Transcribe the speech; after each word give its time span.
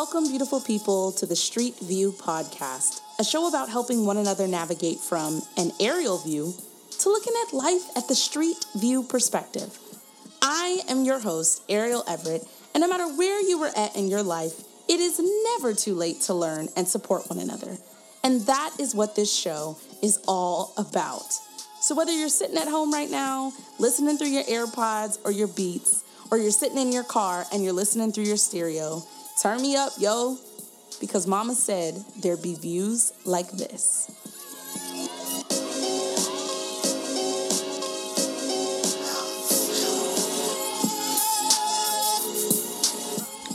Welcome, 0.00 0.28
beautiful 0.28 0.62
people, 0.62 1.12
to 1.12 1.26
the 1.26 1.36
Street 1.36 1.78
View 1.80 2.12
Podcast, 2.12 3.02
a 3.18 3.22
show 3.22 3.46
about 3.48 3.68
helping 3.68 4.06
one 4.06 4.16
another 4.16 4.48
navigate 4.48 4.98
from 4.98 5.42
an 5.58 5.72
aerial 5.78 6.16
view 6.16 6.54
to 7.00 7.10
looking 7.10 7.34
at 7.46 7.52
life 7.52 7.82
at 7.94 8.08
the 8.08 8.14
street 8.14 8.64
view 8.74 9.02
perspective. 9.02 9.78
I 10.40 10.80
am 10.88 11.04
your 11.04 11.18
host, 11.18 11.62
Ariel 11.68 12.02
Everett, 12.08 12.48
and 12.72 12.80
no 12.80 12.88
matter 12.88 13.08
where 13.08 13.46
you 13.46 13.60
were 13.60 13.70
at 13.76 13.94
in 13.94 14.08
your 14.08 14.22
life, 14.22 14.64
it 14.88 15.00
is 15.00 15.20
never 15.58 15.74
too 15.74 15.94
late 15.94 16.22
to 16.22 16.32
learn 16.32 16.70
and 16.78 16.88
support 16.88 17.28
one 17.28 17.38
another. 17.38 17.76
And 18.24 18.40
that 18.46 18.76
is 18.80 18.94
what 18.94 19.16
this 19.16 19.30
show 19.30 19.76
is 20.02 20.18
all 20.26 20.72
about. 20.78 21.30
So, 21.82 21.94
whether 21.94 22.12
you're 22.12 22.30
sitting 22.30 22.56
at 22.56 22.68
home 22.68 22.90
right 22.90 23.10
now, 23.10 23.52
listening 23.78 24.16
through 24.16 24.28
your 24.28 24.44
AirPods 24.44 25.18
or 25.26 25.30
your 25.30 25.48
Beats, 25.48 26.04
or 26.30 26.38
you're 26.38 26.52
sitting 26.52 26.78
in 26.78 26.90
your 26.90 27.04
car 27.04 27.44
and 27.52 27.62
you're 27.62 27.74
listening 27.74 28.12
through 28.12 28.24
your 28.24 28.38
stereo, 28.38 29.02
turn 29.40 29.62
me 29.62 29.74
up, 29.74 29.92
yo, 29.98 30.36
because 31.00 31.26
mama 31.26 31.54
said 31.54 31.94
there'd 32.20 32.42
be 32.42 32.54
views 32.54 33.14
like 33.24 33.50
this. 33.52 34.10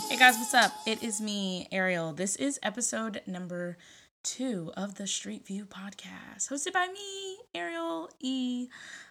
Hey 0.09 0.17
guys, 0.17 0.38
what's 0.38 0.55
up? 0.55 0.71
It 0.88 1.03
is 1.03 1.21
me, 1.21 1.67
Ariel. 1.71 2.13
This 2.13 2.36
is 2.38 2.59
episode 2.63 3.22
number 3.27 3.77
two 4.23 4.72
of 4.75 4.95
the 4.95 5.05
Street 5.05 5.45
View 5.45 5.66
podcast, 5.66 6.49
hosted 6.49 6.73
by 6.73 6.88
me, 6.88 7.34
Ariel 7.55 8.09
E. 8.20 8.68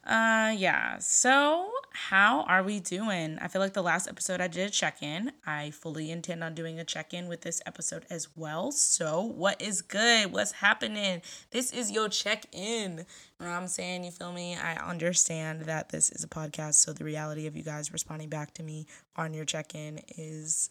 Uh, 0.07 0.55
yeah. 0.55 0.99
So, 0.99 1.71
how 1.93 2.43
are 2.43 2.63
we 2.63 2.79
doing? 2.79 3.39
I 3.41 3.49
feel 3.49 3.63
like 3.63 3.73
the 3.73 3.83
last 3.83 4.07
episode 4.07 4.41
I 4.41 4.49
did 4.49 4.73
check 4.73 5.03
in. 5.03 5.33
I 5.47 5.71
fully 5.71 6.11
intend 6.11 6.45
on 6.45 6.55
doing 6.55 6.79
a 6.79 6.85
check 6.85 7.15
in 7.15 7.27
with 7.27 7.41
this 7.41 7.63
episode 7.65 8.05
as 8.11 8.29
well. 8.37 8.71
So, 8.71 9.23
what 9.23 9.63
is 9.63 9.81
good? 9.81 10.31
What's 10.31 10.53
happening? 10.53 11.23
This 11.53 11.73
is 11.73 11.91
your 11.91 12.11
check 12.11 12.45
in. 12.53 13.07
You 13.41 13.47
know 13.47 13.53
I'm 13.53 13.67
saying? 13.67 14.05
You 14.05 14.11
feel 14.11 14.33
me? 14.33 14.57
I 14.57 14.75
understand 14.75 15.63
that 15.63 15.89
this 15.89 16.11
is 16.11 16.23
a 16.23 16.29
podcast, 16.29 16.75
so 16.75 16.93
the 16.93 17.05
reality 17.05 17.47
of 17.47 17.57
you 17.57 17.63
guys 17.63 17.93
responding 17.93 18.29
back 18.29 18.53
to 18.55 18.63
me 18.63 18.87
on 19.17 19.33
your 19.33 19.47
check 19.47 19.75
in 19.75 20.01
is 20.19 20.69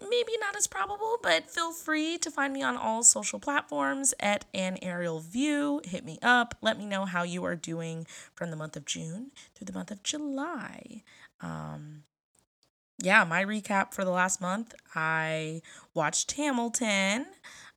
maybe 0.00 0.32
not 0.40 0.56
as 0.56 0.66
probable, 0.66 1.18
but 1.22 1.50
feel 1.50 1.72
free 1.72 2.18
to 2.18 2.30
find 2.30 2.52
me 2.52 2.62
on 2.62 2.76
all 2.76 3.02
social 3.02 3.38
platforms 3.38 4.14
at 4.20 4.44
an 4.54 4.78
aerial 4.82 5.20
view. 5.20 5.80
Hit 5.84 6.04
me 6.04 6.18
up. 6.22 6.54
Let 6.60 6.78
me 6.78 6.86
know 6.86 7.04
how 7.04 7.22
you 7.22 7.44
are 7.44 7.56
doing 7.56 8.06
from 8.34 8.50
the 8.50 8.56
month 8.56 8.76
of 8.76 8.84
June 8.84 9.30
through 9.54 9.66
the 9.66 9.72
month 9.72 9.90
of 9.90 10.02
July. 10.02 11.02
Um, 11.40 12.04
yeah, 12.98 13.24
my 13.24 13.44
recap 13.44 13.92
for 13.92 14.04
the 14.04 14.10
last 14.10 14.40
month 14.40 14.74
I 14.94 15.62
watched 15.94 16.32
Hamilton. 16.32 17.26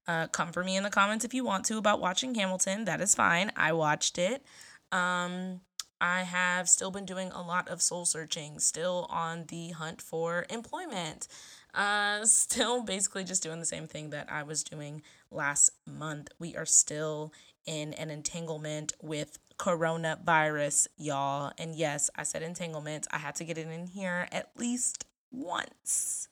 Uh, 0.08 0.28
come 0.28 0.52
for 0.52 0.64
me 0.64 0.76
in 0.76 0.84
the 0.84 0.90
comments 0.90 1.24
if 1.24 1.34
you 1.34 1.44
want 1.44 1.66
to 1.66 1.78
about 1.78 2.00
watching 2.00 2.34
Hamilton. 2.36 2.86
That 2.86 3.02
is 3.02 3.14
fine. 3.14 3.52
I 3.56 3.74
watched 3.74 4.18
it. 4.18 4.44
Um, 4.92 5.62
I 6.02 6.24
have 6.24 6.70
still 6.70 6.92
been 6.92 7.06
doing 7.06 7.32
a 7.32 7.42
lot 7.42 7.68
of 7.68 7.82
soul 7.82 8.06
searching, 8.06 8.60
still 8.60 9.06
on 9.10 9.46
the 9.50 9.72
hunt 9.72 10.02
for 10.02 10.46
employment. 10.50 11.28
Uh, 11.74 12.26
still 12.26 12.84
basically 12.84 13.24
just 13.24 13.44
doing 13.44 13.60
the 13.60 13.66
same 13.66 13.88
thing 13.88 14.10
that 14.12 14.32
I 14.32 14.44
was 14.44 14.64
doing 14.64 15.02
last 15.32 15.72
month. 15.86 16.30
We 16.40 16.56
are 16.56 16.66
still 16.66 17.34
in 17.66 17.94
an 17.94 18.10
entanglement 18.10 18.94
with 19.02 19.38
coronavirus, 19.58 20.88
y'all. 20.98 21.52
And 21.58 21.76
yes, 21.76 22.10
I 22.16 22.24
said 22.24 22.42
entanglement. 22.42 23.08
I 23.12 23.18
had 23.18 23.36
to 23.36 23.44
get 23.44 23.58
it 23.58 23.68
in 23.68 23.88
here 23.88 24.28
at 24.32 24.50
least 24.58 25.06
once. 25.32 26.30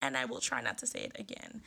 And 0.00 0.16
I 0.16 0.24
will 0.24 0.40
try 0.40 0.60
not 0.60 0.78
to 0.78 0.86
say 0.86 1.00
it 1.00 1.16
again. 1.18 1.62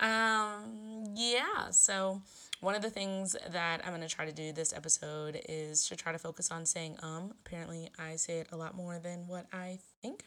Um, 0.00 1.14
yeah, 1.16 1.70
so 1.70 2.22
one 2.60 2.74
of 2.74 2.82
the 2.82 2.90
things 2.90 3.34
that 3.50 3.80
I'm 3.84 3.90
going 3.90 4.06
to 4.06 4.14
try 4.14 4.24
to 4.24 4.32
do 4.32 4.52
this 4.52 4.72
episode 4.72 5.40
is 5.48 5.86
to 5.88 5.96
try 5.96 6.12
to 6.12 6.18
focus 6.18 6.50
on 6.50 6.66
saying 6.66 6.96
um. 7.02 7.32
Apparently, 7.44 7.90
I 7.98 8.16
say 8.16 8.38
it 8.38 8.48
a 8.52 8.56
lot 8.56 8.74
more 8.74 8.98
than 8.98 9.26
what 9.26 9.46
I 9.52 9.78
think. 10.02 10.17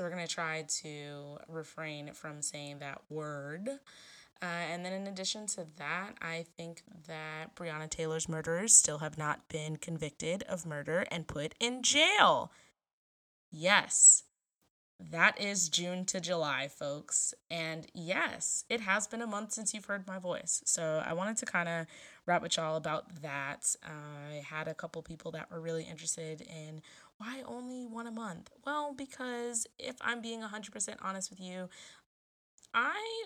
So 0.00 0.04
we're 0.04 0.14
going 0.14 0.26
to 0.26 0.34
try 0.34 0.64
to 0.82 1.36
refrain 1.46 2.14
from 2.14 2.40
saying 2.40 2.78
that 2.78 3.02
word. 3.10 3.68
Uh, 3.68 4.46
and 4.46 4.82
then, 4.82 4.94
in 4.94 5.06
addition 5.06 5.46
to 5.48 5.66
that, 5.76 6.12
I 6.22 6.46
think 6.56 6.82
that 7.06 7.54
Breonna 7.54 7.90
Taylor's 7.90 8.26
murderers 8.26 8.74
still 8.74 9.00
have 9.00 9.18
not 9.18 9.46
been 9.50 9.76
convicted 9.76 10.42
of 10.44 10.64
murder 10.64 11.04
and 11.10 11.28
put 11.28 11.54
in 11.60 11.82
jail. 11.82 12.50
Yes, 13.52 14.22
that 14.98 15.38
is 15.38 15.68
June 15.68 16.06
to 16.06 16.18
July, 16.18 16.68
folks. 16.68 17.34
And 17.50 17.86
yes, 17.92 18.64
it 18.70 18.80
has 18.80 19.06
been 19.06 19.20
a 19.20 19.26
month 19.26 19.52
since 19.52 19.74
you've 19.74 19.84
heard 19.84 20.06
my 20.06 20.18
voice. 20.18 20.62
So 20.64 21.02
I 21.06 21.12
wanted 21.12 21.36
to 21.36 21.44
kind 21.44 21.68
of 21.68 21.86
rap 22.24 22.40
with 22.40 22.56
y'all 22.56 22.76
about 22.76 23.20
that. 23.20 23.74
Uh, 23.84 24.36
I 24.36 24.42
had 24.48 24.66
a 24.66 24.74
couple 24.74 25.02
people 25.02 25.30
that 25.32 25.50
were 25.50 25.60
really 25.60 25.84
interested 25.84 26.40
in 26.40 26.80
why 27.20 27.42
only 27.46 27.84
one 27.84 28.06
a 28.06 28.10
month? 28.10 28.50
Well, 28.64 28.94
because 28.96 29.66
if 29.78 29.96
I'm 30.00 30.22
being 30.22 30.40
100% 30.40 30.96
honest 31.02 31.28
with 31.28 31.38
you, 31.38 31.68
I 32.72 33.24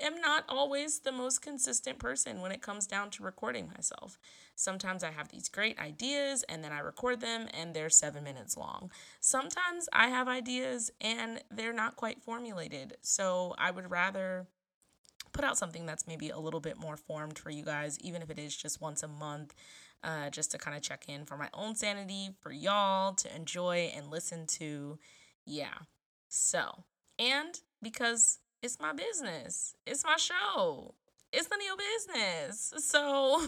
am 0.00 0.20
not 0.20 0.44
always 0.48 1.00
the 1.00 1.10
most 1.10 1.42
consistent 1.42 1.98
person 1.98 2.40
when 2.40 2.52
it 2.52 2.62
comes 2.62 2.86
down 2.86 3.10
to 3.10 3.24
recording 3.24 3.68
myself. 3.74 4.16
Sometimes 4.54 5.02
I 5.02 5.10
have 5.10 5.28
these 5.28 5.48
great 5.48 5.76
ideas 5.80 6.44
and 6.48 6.62
then 6.62 6.70
I 6.70 6.78
record 6.78 7.20
them 7.20 7.48
and 7.52 7.74
they're 7.74 7.90
seven 7.90 8.22
minutes 8.22 8.56
long. 8.56 8.92
Sometimes 9.20 9.88
I 9.92 10.06
have 10.06 10.28
ideas 10.28 10.92
and 11.00 11.42
they're 11.50 11.72
not 11.72 11.96
quite 11.96 12.22
formulated. 12.22 12.96
So 13.02 13.56
I 13.58 13.72
would 13.72 13.90
rather 13.90 14.46
put 15.32 15.44
out 15.44 15.58
something 15.58 15.84
that's 15.84 16.06
maybe 16.06 16.30
a 16.30 16.38
little 16.38 16.60
bit 16.60 16.78
more 16.78 16.96
formed 16.96 17.40
for 17.40 17.50
you 17.50 17.64
guys, 17.64 17.98
even 18.00 18.22
if 18.22 18.30
it 18.30 18.38
is 18.38 18.56
just 18.56 18.80
once 18.80 19.02
a 19.02 19.08
month 19.08 19.52
uh, 20.02 20.30
just 20.30 20.50
to 20.52 20.58
kind 20.58 20.76
of 20.76 20.82
check 20.82 21.04
in 21.08 21.24
for 21.24 21.36
my 21.36 21.48
own 21.52 21.74
sanity, 21.74 22.30
for 22.40 22.52
y'all 22.52 23.14
to 23.14 23.34
enjoy 23.34 23.90
and 23.96 24.10
listen 24.10 24.46
to. 24.46 24.98
Yeah. 25.44 25.74
So, 26.28 26.84
and 27.18 27.58
because 27.82 28.38
it's 28.62 28.78
my 28.80 28.92
business, 28.92 29.74
it's 29.86 30.04
my 30.04 30.16
show, 30.16 30.94
it's 31.32 31.46
of 31.46 31.52
your 31.64 31.76
business. 31.76 32.72
So, 32.78 33.46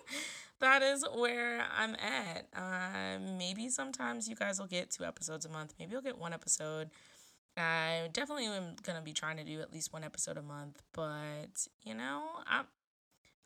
that 0.60 0.82
is 0.82 1.04
where 1.16 1.64
I'm 1.76 1.94
at. 1.94 2.46
Uh, 2.54 3.18
maybe 3.36 3.68
sometimes 3.68 4.28
you 4.28 4.36
guys 4.36 4.58
will 4.58 4.66
get 4.66 4.90
two 4.90 5.04
episodes 5.04 5.44
a 5.44 5.48
month. 5.48 5.74
Maybe 5.78 5.92
you'll 5.92 6.02
get 6.02 6.18
one 6.18 6.32
episode. 6.32 6.90
I 7.56 8.08
definitely 8.12 8.46
am 8.46 8.76
gonna 8.82 9.02
be 9.02 9.12
trying 9.12 9.36
to 9.38 9.44
do 9.44 9.60
at 9.60 9.72
least 9.72 9.92
one 9.92 10.04
episode 10.04 10.36
a 10.36 10.42
month, 10.42 10.80
but 10.92 11.66
you 11.82 11.94
know, 11.94 12.22
I'm 12.46 12.66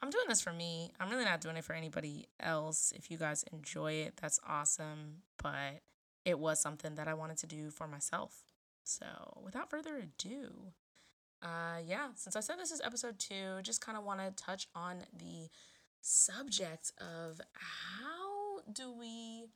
I'm 0.04 0.10
doing 0.10 0.26
this 0.28 0.42
for 0.42 0.52
me. 0.52 0.92
I'm 1.00 1.08
really 1.08 1.24
not 1.24 1.40
doing 1.40 1.56
it 1.56 1.64
for 1.64 1.72
anybody 1.72 2.26
else. 2.38 2.92
If 2.94 3.10
you 3.10 3.16
guys 3.16 3.42
enjoy 3.54 3.92
it, 3.92 4.18
that's 4.20 4.38
awesome. 4.46 5.22
But 5.42 5.80
it 6.26 6.38
was 6.38 6.60
something 6.60 6.96
that 6.96 7.08
I 7.08 7.14
wanted 7.14 7.38
to 7.38 7.46
do 7.46 7.70
for 7.70 7.88
myself. 7.88 8.42
So, 8.82 9.06
without 9.42 9.70
further 9.70 9.96
ado, 9.96 10.50
uh, 11.42 11.78
yeah, 11.82 12.08
since 12.16 12.36
I 12.36 12.40
said 12.40 12.56
this 12.58 12.70
is 12.70 12.82
episode 12.84 13.18
two, 13.18 13.62
just 13.62 13.80
kind 13.80 13.96
of 13.96 14.04
want 14.04 14.20
to 14.20 14.30
touch 14.32 14.68
on 14.74 15.04
the 15.16 15.48
subject 16.02 16.92
of 17.00 17.40
how 17.54 18.60
do 18.70 18.92
we 18.92 19.46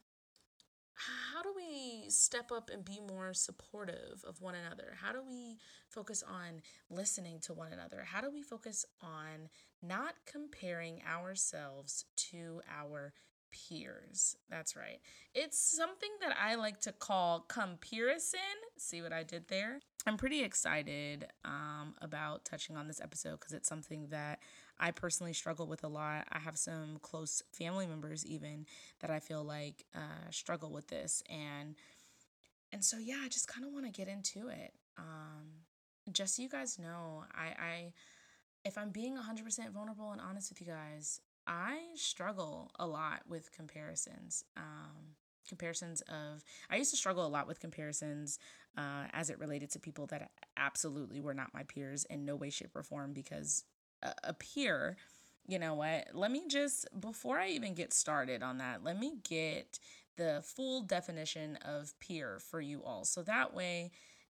how 0.99 1.43
do 1.43 1.53
we 1.55 2.11
step 2.11 2.51
up 2.51 2.71
and 2.73 2.85
be 2.85 3.01
more 3.01 3.33
supportive 3.33 4.25
of 4.27 4.41
one 4.41 4.55
another? 4.55 4.97
How 5.01 5.13
do 5.13 5.21
we 5.27 5.59
focus 5.89 6.25
on 6.27 6.63
listening 6.91 7.39
to 7.43 7.55
one 7.55 7.73
another? 7.73 8.03
How 8.05 8.21
do 8.21 8.31
we 8.31 8.43
focus 8.43 8.85
on 9.01 9.49
not 9.81 10.15
comparing 10.27 11.01
ourselves 11.09 12.05
to 12.31 12.63
our 12.69 13.13
peers? 13.53 14.37
That's 14.51 14.75
right. 14.75 14.99
It's 15.35 15.59
something 15.59 16.11
that 16.21 16.37
I 16.37 16.57
like 16.57 16.81
to 16.81 16.93
call 16.93 17.41
comparison. 17.49 18.41
See 18.77 19.01
what 19.01 19.13
I 19.13 19.23
did 19.23 19.49
there? 19.49 19.81
I'm 20.07 20.17
pretty 20.17 20.43
excited 20.43 21.27
um, 21.45 21.95
about 22.01 22.45
touching 22.45 22.77
on 22.77 22.89
this 22.89 23.01
episode 23.01 23.39
because 23.39 23.53
it's 23.53 23.69
something 23.69 24.09
that 24.09 24.41
I 24.81 24.91
personally 24.91 25.33
struggle 25.33 25.67
with 25.67 25.85
a 25.85 25.89
lot. 25.89 26.27
I 26.31 26.39
have 26.39 26.57
some 26.57 26.99
close 27.03 27.43
family 27.53 27.87
members 27.87 28.25
even 28.27 28.67
that 29.01 29.11
I 29.11 29.21
feel 29.21 29.43
like 29.45 29.85
uh, 29.95 30.31
struggle 30.31 30.71
with 30.71 30.89
this, 30.89 31.23
and 31.29 31.75
and 32.73 32.85
so 32.85 32.99
yeah, 32.99 33.21
I 33.23 33.29
just 33.29 33.49
kind 33.49 33.67
of 33.67 33.73
want 33.73 33.87
to 33.87 33.93
get 33.93 34.09
into 34.09 34.49
it. 34.49 34.75
Um, 34.97 35.65
just 36.13 36.37
so 36.37 36.43
you 36.43 36.49
guys 36.49 36.79
know, 36.79 37.25
I, 37.35 37.47
I 37.47 37.93
if 38.65 38.77
I'm 38.77 38.91
being 38.91 39.17
100% 39.17 39.71
vulnerable 39.71 40.13
and 40.13 40.21
honest 40.21 40.51
with 40.51 40.61
you 40.61 40.67
guys, 40.67 41.21
I 41.47 41.79
struggle 41.95 42.71
a 42.79 42.87
lot 42.87 43.23
with 43.27 43.51
comparisons. 43.53 44.45
Um, 44.57 45.17
comparisons 45.49 46.03
of 46.03 46.45
I 46.69 46.77
used 46.77 46.91
to 46.91 46.97
struggle 46.97 47.27
a 47.27 47.29
lot 47.29 47.47
with 47.47 47.59
comparisons 47.59 48.39
uh, 48.77 49.05
as 49.13 49.31
it 49.31 49.39
related 49.39 49.71
to 49.71 49.79
people 49.79 50.07
that 50.09 50.31
absolutely 50.57 51.21
were 51.21 51.35
not 51.35 51.55
my 51.55 51.63
peers 51.63 52.05
in 52.05 52.25
no 52.27 52.37
way, 52.37 52.51
shape, 52.51 52.77
or 52.77 52.83
form 52.83 53.15
because 53.15 53.65
a 54.03 54.33
peer, 54.33 54.97
you 55.47 55.59
know 55.59 55.75
what? 55.75 56.09
Let 56.15 56.31
me 56.31 56.47
just, 56.49 56.87
before 57.01 57.39
I 57.39 57.49
even 57.49 57.75
get 57.75 57.93
started 57.93 58.43
on 58.43 58.59
that, 58.59 58.85
let 58.85 58.99
me 58.99 59.15
get 59.29 59.79
the 60.17 60.43
full 60.45 60.83
definition 60.83 61.57
of 61.65 61.99
peer 62.01 62.39
for 62.39 62.61
you 62.61 62.83
all. 62.85 63.05
So 63.05 63.23
that 63.23 63.55
way, 63.55 63.91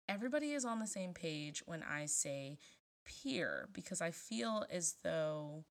everybody 0.09 0.53
is 0.53 0.65
on 0.65 0.81
the 0.81 0.87
same 0.87 1.13
page 1.13 1.63
when 1.67 1.83
I 1.83 2.07
say 2.07 2.59
peer 3.05 3.69
because 3.73 4.01
I 4.01 4.11
feel 4.11 4.65
as 4.71 4.97
though 5.03 5.65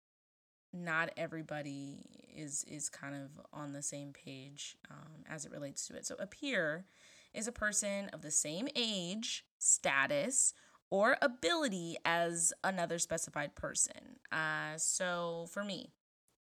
not 0.74 1.12
everybody 1.15 2.03
is 2.36 2.65
is 2.68 2.89
kind 2.89 3.15
of 3.15 3.30
on 3.53 3.71
the 3.74 3.81
same 3.81 4.12
page 4.12 4.77
um, 4.91 5.24
as 5.30 5.45
it 5.45 5.51
relates 5.51 5.88
to 5.88 5.95
it. 5.95 6.06
So 6.06 6.15
a 6.19 6.27
peer 6.27 6.86
is 7.33 7.48
a 7.48 7.51
person 7.51 8.09
of 8.13 8.21
the 8.21 8.31
same 8.31 8.68
age, 8.75 9.45
status, 9.57 10.53
or 10.90 11.18
ability 11.22 11.98
as 12.06 12.54
another 12.64 13.00
specified 13.00 13.56
person. 13.56 14.20
Uh, 14.32 14.78
so 14.78 15.48
for 15.52 15.64
me, 15.64 15.92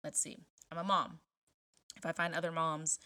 let's 0.04 0.20
see, 0.20 0.38
I'm 0.72 0.78
a 0.78 0.84
mom. 0.84 1.20
If 1.96 2.06
I 2.06 2.12
find 2.12 2.34
other 2.34 2.52
moms, 2.52 3.00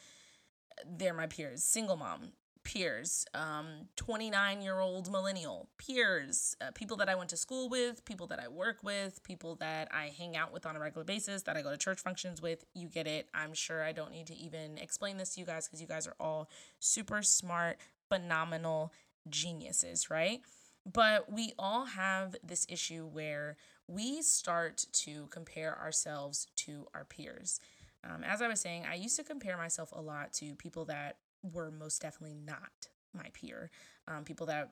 they're 0.85 1.13
my 1.13 1.27
peers. 1.27 1.63
Single 1.63 1.95
mom, 1.95 2.33
peers, 2.63 3.25
um, 3.33 3.87
29 3.95 4.61
year 4.61 4.79
old 4.79 5.11
millennial, 5.11 5.69
peers, 5.77 6.55
uh, 6.61 6.71
people 6.71 6.97
that 6.97 7.09
I 7.09 7.15
went 7.15 7.29
to 7.29 7.37
school 7.37 7.69
with, 7.69 8.03
people 8.05 8.27
that 8.27 8.39
I 8.39 8.47
work 8.47 8.83
with, 8.83 9.23
people 9.23 9.55
that 9.55 9.87
I 9.91 10.11
hang 10.17 10.35
out 10.35 10.51
with 10.53 10.65
on 10.65 10.75
a 10.75 10.79
regular 10.79 11.03
basis, 11.03 11.43
that 11.43 11.57
I 11.57 11.61
go 11.61 11.71
to 11.71 11.77
church 11.77 11.99
functions 11.99 12.41
with. 12.41 12.65
You 12.73 12.87
get 12.87 13.07
it. 13.07 13.29
I'm 13.33 13.53
sure 13.53 13.83
I 13.83 13.91
don't 13.91 14.11
need 14.11 14.27
to 14.27 14.35
even 14.35 14.77
explain 14.77 15.17
this 15.17 15.35
to 15.35 15.39
you 15.39 15.45
guys 15.45 15.67
because 15.67 15.81
you 15.81 15.87
guys 15.87 16.07
are 16.07 16.15
all 16.19 16.49
super 16.79 17.21
smart, 17.21 17.77
phenomenal 18.09 18.93
geniuses, 19.29 20.09
right? 20.09 20.41
But 20.85 21.31
we 21.31 21.53
all 21.59 21.85
have 21.85 22.35
this 22.43 22.65
issue 22.69 23.05
where 23.05 23.57
we 23.87 24.21
start 24.21 24.85
to 24.93 25.27
compare 25.27 25.77
ourselves 25.77 26.47
to 26.57 26.87
our 26.93 27.05
peers. 27.05 27.59
Um, 28.03 28.23
as 28.23 28.41
I 28.41 28.47
was 28.47 28.59
saying, 28.59 28.85
I 28.89 28.95
used 28.95 29.15
to 29.17 29.23
compare 29.23 29.57
myself 29.57 29.91
a 29.91 30.01
lot 30.01 30.33
to 30.33 30.55
people 30.55 30.85
that 30.85 31.17
were 31.43 31.71
most 31.71 32.01
definitely 32.01 32.35
not 32.35 32.89
my 33.13 33.27
peer 33.33 33.69
um, 34.07 34.23
people 34.23 34.47
that 34.47 34.71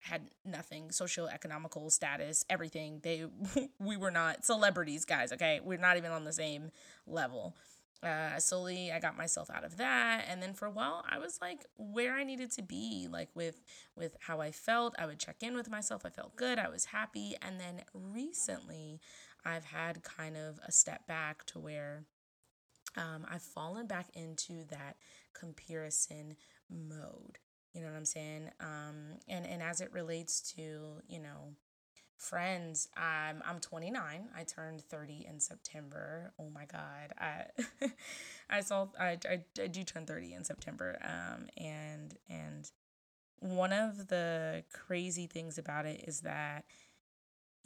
had 0.00 0.30
nothing 0.44 0.90
social, 0.90 1.28
economical 1.28 1.90
status 1.90 2.44
everything. 2.48 3.00
They 3.02 3.26
we 3.78 3.96
were 3.96 4.10
not 4.10 4.44
celebrities 4.44 5.04
guys 5.04 5.32
okay? 5.32 5.60
We're 5.62 5.78
not 5.78 5.96
even 5.96 6.10
on 6.10 6.24
the 6.24 6.32
same 6.32 6.70
level 7.06 7.56
uh, 8.02 8.38
slowly 8.38 8.92
i 8.92 9.00
got 9.00 9.16
myself 9.16 9.50
out 9.50 9.64
of 9.64 9.76
that. 9.76 10.24
And 10.28 10.42
then 10.42 10.54
for 10.54 10.66
a 10.66 10.70
while 10.70 11.04
i 11.10 11.18
was 11.18 11.38
like 11.40 11.64
where 11.76 12.14
i 12.14 12.24
needed 12.24 12.50
to 12.52 12.62
be 12.62 13.08
like 13.10 13.30
with 13.34 13.60
with 13.96 14.16
how 14.20 14.40
i 14.40 14.50
felt. 14.50 14.94
I 14.98 15.06
would 15.06 15.18
check 15.18 15.42
in 15.42 15.54
with 15.54 15.70
myself. 15.70 16.02
I 16.04 16.10
felt 16.10 16.36
good. 16.36 16.58
I 16.58 16.68
was 16.68 16.86
happy. 16.86 17.36
And 17.42 17.60
then 17.60 17.82
recently 17.92 19.00
i've 19.44 19.64
had 19.64 20.02
kind 20.02 20.36
of 20.36 20.60
a 20.66 20.72
step 20.72 21.06
back 21.06 21.44
to 21.46 21.58
where 21.58 22.04
um, 22.96 23.26
I've 23.30 23.42
fallen 23.42 23.86
back 23.86 24.06
into 24.14 24.64
that 24.70 24.96
comparison 25.34 26.36
mode. 26.68 27.38
You 27.72 27.82
know 27.82 27.88
what 27.88 27.96
I'm 27.96 28.04
saying? 28.04 28.50
Um, 28.60 29.18
and 29.28 29.46
and 29.46 29.62
as 29.62 29.80
it 29.80 29.92
relates 29.92 30.40
to 30.54 31.02
you 31.08 31.20
know 31.20 31.54
friends, 32.18 32.88
I'm 32.96 33.42
I'm 33.46 33.60
29. 33.60 34.28
I 34.36 34.42
turned 34.42 34.82
30 34.82 35.26
in 35.28 35.40
September. 35.40 36.32
Oh 36.38 36.50
my 36.50 36.66
God, 36.66 37.12
I 37.18 37.44
I 38.50 38.60
saw 38.60 38.88
I, 38.98 39.18
I 39.24 39.40
I 39.62 39.66
do 39.68 39.84
turn 39.84 40.04
30 40.04 40.34
in 40.34 40.44
September. 40.44 40.98
Um, 41.02 41.46
and 41.56 42.14
and 42.28 42.70
one 43.40 43.72
of 43.72 44.08
the 44.08 44.64
crazy 44.72 45.26
things 45.26 45.58
about 45.58 45.86
it 45.86 46.04
is 46.08 46.20
that 46.22 46.64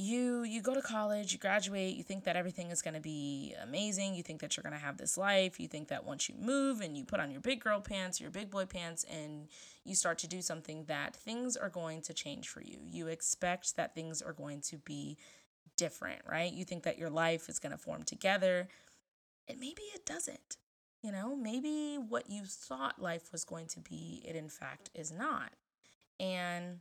you 0.02 0.42
you 0.42 0.60
go 0.60 0.74
to 0.74 0.82
college 0.82 1.32
you 1.32 1.38
graduate 1.38 1.96
you 1.96 2.02
think 2.02 2.24
that 2.24 2.36
everything 2.36 2.70
is 2.70 2.82
going 2.82 2.94
to 2.94 3.00
be 3.00 3.54
amazing 3.62 4.14
you 4.14 4.22
think 4.22 4.40
that 4.40 4.56
you're 4.56 4.62
going 4.62 4.72
to 4.72 4.78
have 4.78 4.98
this 4.98 5.16
life 5.16 5.60
you 5.60 5.68
think 5.68 5.88
that 5.88 6.04
once 6.04 6.28
you 6.28 6.34
move 6.38 6.80
and 6.80 6.96
you 6.96 7.04
put 7.04 7.20
on 7.20 7.30
your 7.30 7.40
big 7.40 7.62
girl 7.62 7.80
pants 7.80 8.20
your 8.20 8.30
big 8.30 8.50
boy 8.50 8.64
pants 8.64 9.04
and 9.10 9.48
you 9.84 9.94
start 9.94 10.18
to 10.18 10.26
do 10.26 10.40
something 10.40 10.84
that 10.84 11.14
things 11.16 11.56
are 11.56 11.68
going 11.68 12.00
to 12.02 12.14
change 12.14 12.48
for 12.48 12.62
you. 12.62 12.78
You 12.84 13.08
expect 13.08 13.76
that 13.76 13.94
things 13.94 14.22
are 14.22 14.32
going 14.32 14.60
to 14.62 14.78
be 14.78 15.16
different 15.76 16.22
right? 16.28 16.52
You 16.52 16.64
think 16.64 16.84
that 16.84 16.98
your 16.98 17.10
life 17.10 17.48
is 17.48 17.58
going 17.58 17.72
to 17.72 17.78
form 17.78 18.02
together 18.02 18.68
and 19.48 19.58
maybe 19.58 19.82
it 19.94 20.06
doesn't 20.06 20.56
you 21.02 21.10
know? 21.10 21.34
Maybe 21.34 21.96
what 21.96 22.30
you 22.30 22.44
thought 22.44 23.02
life 23.02 23.32
was 23.32 23.44
going 23.44 23.66
to 23.68 23.80
be 23.80 24.22
it 24.24 24.36
in 24.36 24.48
fact 24.48 24.90
is 24.94 25.10
not. 25.10 25.50
And 26.20 26.78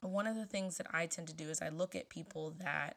one 0.00 0.26
of 0.26 0.36
the 0.36 0.46
things 0.46 0.76
that 0.78 0.86
I 0.92 1.06
tend 1.06 1.28
to 1.28 1.34
do 1.34 1.48
is 1.48 1.60
I 1.60 1.68
look 1.68 1.94
at 1.94 2.08
people 2.08 2.54
that 2.58 2.96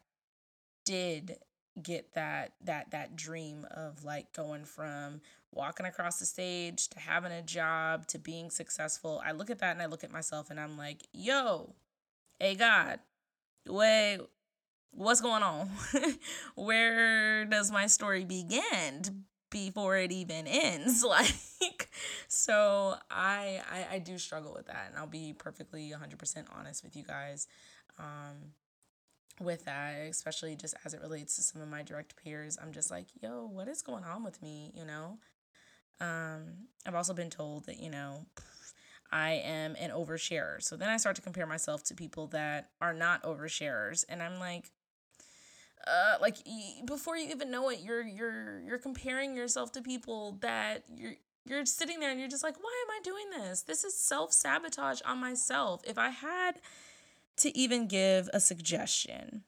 did 0.85 1.37
get 1.81 2.13
that 2.13 2.53
that 2.63 2.91
that 2.91 3.15
dream 3.15 3.65
of 3.71 4.03
like 4.03 4.33
going 4.33 4.65
from 4.65 5.21
walking 5.51 5.85
across 5.85 6.19
the 6.19 6.25
stage 6.25 6.89
to 6.89 6.99
having 6.99 7.31
a 7.31 7.41
job 7.41 8.07
to 8.07 8.19
being 8.19 8.49
successful. 8.49 9.21
I 9.25 9.31
look 9.31 9.49
at 9.49 9.59
that 9.59 9.71
and 9.71 9.81
I 9.81 9.85
look 9.85 10.03
at 10.03 10.11
myself 10.11 10.49
and 10.49 10.59
I'm 10.59 10.77
like, 10.77 11.03
"Yo, 11.13 11.75
hey 12.39 12.55
God, 12.55 12.99
wait, 13.67 14.19
what's 14.91 15.21
going 15.21 15.43
on? 15.43 15.69
Where 16.55 17.45
does 17.45 17.71
my 17.71 17.87
story 17.87 18.25
begin 18.25 19.25
before 19.51 19.97
it 19.97 20.11
even 20.11 20.47
ends 20.47 21.03
like 21.07 21.89
so 22.27 22.95
I, 23.11 23.61
I 23.69 23.95
i 23.95 23.99
do 23.99 24.17
struggle 24.17 24.53
with 24.53 24.67
that 24.67 24.87
and 24.89 24.97
i'll 24.97 25.07
be 25.07 25.33
perfectly 25.37 25.91
100% 25.91 26.45
honest 26.57 26.83
with 26.83 26.95
you 26.95 27.03
guys 27.03 27.47
um 27.99 28.53
with 29.39 29.65
that 29.65 29.95
especially 30.09 30.55
just 30.55 30.75
as 30.85 30.93
it 30.93 31.01
relates 31.01 31.35
to 31.35 31.41
some 31.41 31.61
of 31.61 31.67
my 31.67 31.83
direct 31.83 32.15
peers 32.15 32.57
i'm 32.61 32.71
just 32.71 32.89
like 32.89 33.07
yo 33.21 33.49
what 33.51 33.67
is 33.67 33.81
going 33.81 34.03
on 34.03 34.23
with 34.23 34.41
me 34.41 34.71
you 34.75 34.85
know 34.85 35.17
um 35.99 36.43
i've 36.85 36.95
also 36.95 37.13
been 37.13 37.29
told 37.29 37.65
that 37.65 37.79
you 37.79 37.89
know 37.89 38.25
I 39.11 39.41
am 39.43 39.75
an 39.77 39.91
oversharer. 39.91 40.61
So 40.63 40.77
then 40.77 40.89
I 40.89 40.97
start 40.97 41.17
to 41.17 41.21
compare 41.21 41.45
myself 41.45 41.83
to 41.85 41.95
people 41.95 42.27
that 42.27 42.69
are 42.79 42.93
not 42.93 43.23
oversharers. 43.23 44.05
And 44.07 44.23
I'm 44.23 44.39
like, 44.39 44.71
uh, 45.87 46.15
like 46.21 46.37
before 46.85 47.17
you 47.17 47.29
even 47.29 47.51
know 47.51 47.69
it, 47.69 47.79
you're 47.81 48.03
you're 48.03 48.61
you're 48.61 48.77
comparing 48.77 49.35
yourself 49.35 49.71
to 49.73 49.81
people 49.81 50.37
that 50.41 50.83
you're 50.95 51.13
you're 51.45 51.65
sitting 51.65 51.99
there 51.99 52.11
and 52.11 52.19
you're 52.19 52.29
just 52.29 52.43
like, 52.43 52.57
why 52.61 52.85
am 52.85 52.91
I 52.91 52.99
doing 53.03 53.43
this? 53.43 53.63
This 53.63 53.83
is 53.83 53.97
self 53.97 54.31
sabotage 54.31 55.01
on 55.05 55.19
myself. 55.19 55.81
If 55.85 55.97
I 55.97 56.09
had 56.09 56.61
to 57.37 57.57
even 57.57 57.87
give 57.87 58.29
a 58.33 58.39
suggestion, 58.39 59.43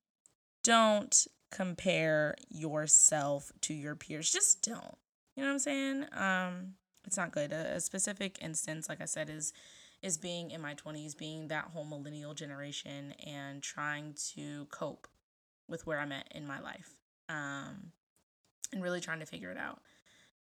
don't 0.64 1.28
compare 1.52 2.36
yourself 2.50 3.52
to 3.62 3.74
your 3.74 3.96
peers. 3.96 4.32
Just 4.32 4.64
don't. 4.64 4.98
You 5.36 5.44
know 5.44 5.50
what 5.50 5.54
I'm 5.54 5.60
saying? 5.60 6.06
Um, 6.14 6.74
it's 7.06 7.18
not 7.18 7.32
good. 7.32 7.52
A, 7.52 7.76
a 7.76 7.82
specific 7.82 8.40
instance, 8.42 8.90
like 8.90 9.02
I 9.02 9.06
said, 9.06 9.30
is 9.30 9.54
is 10.02 10.18
being 10.18 10.52
in 10.52 10.62
my 10.62 10.76
20s, 10.76 11.18
being 11.18 11.48
that 11.48 11.70
whole 11.74 11.86
millennial 11.86 12.34
generation 12.34 13.14
and 13.26 13.64
trying 13.64 14.14
to 14.34 14.66
cope 14.66 15.08
with 15.68 15.86
where 15.86 16.00
I'm 16.00 16.12
at 16.12 16.28
in 16.32 16.48
my 16.48 16.60
life 16.60 16.96
um, 17.30 17.92
and 18.72 18.84
really 18.84 19.00
trying 19.00 19.20
to 19.20 19.26
figure 19.26 19.52
it 19.52 19.58
out. 19.58 19.80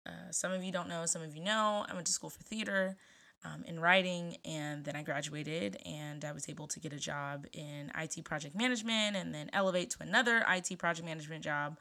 Uh, 0.07 0.31
some 0.31 0.53
of 0.53 0.65
you 0.65 0.73
don't 0.73 0.89
know, 0.89 1.07
some 1.07 1.23
of 1.23 1.37
you 1.37 1.43
know. 1.43 1.85
I 1.89 1.95
went 1.95 2.07
to 2.07 2.13
school 2.13 2.31
for 2.31 2.43
theater 2.43 2.97
um, 3.45 3.65
in 3.65 3.81
writing, 3.81 4.37
and 4.45 4.85
then 4.85 4.97
I 4.97 5.03
graduated 5.03 5.77
and 5.85 6.25
I 6.25 6.33
was 6.33 6.49
able 6.49 6.67
to 6.69 6.81
get 6.81 6.93
a 6.93 6.99
job 6.99 7.47
in 7.53 7.91
IT 7.99 8.25
project 8.25 8.57
management 8.57 9.17
and 9.17 9.35
then 9.35 9.51
elevate 9.53 9.91
to 9.91 10.03
another 10.03 10.45
IT 10.49 10.79
project 10.79 11.07
management 11.07 11.45
job 11.45 11.79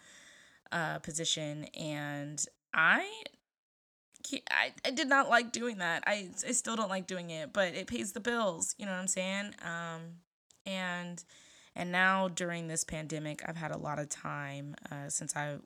uh, 0.72 1.00
position. 1.00 1.65
And 1.75 2.43
I 2.74 3.05
I, 4.51 4.74
I 4.86 4.91
did 4.91 5.08
not 5.08 5.29
like 5.29 5.51
doing 5.51 5.77
that. 5.79 6.03
I, 6.05 6.29
I 6.48 6.51
still 6.51 6.75
don't 6.75 6.89
like 6.89 7.08
doing 7.08 7.29
it, 7.29 7.51
but 7.53 7.74
it 7.74 7.88
pays 7.88 8.12
the 8.12 8.19
bills. 8.19 8.75
You 8.77 8.86
know 8.86 8.91
what 8.91 9.00
I'm 9.00 9.08
saying? 9.08 9.55
Um, 9.63 10.01
and 10.65 11.24
and 11.75 11.91
now 11.91 12.27
during 12.27 12.67
this 12.67 12.83
pandemic, 12.83 13.41
I've 13.45 13.57
had 13.57 13.71
a 13.71 13.77
lot 13.77 13.99
of 13.99 14.09
time 14.09 14.75
uh, 14.91 15.09
since 15.09 15.35
I 15.35 15.57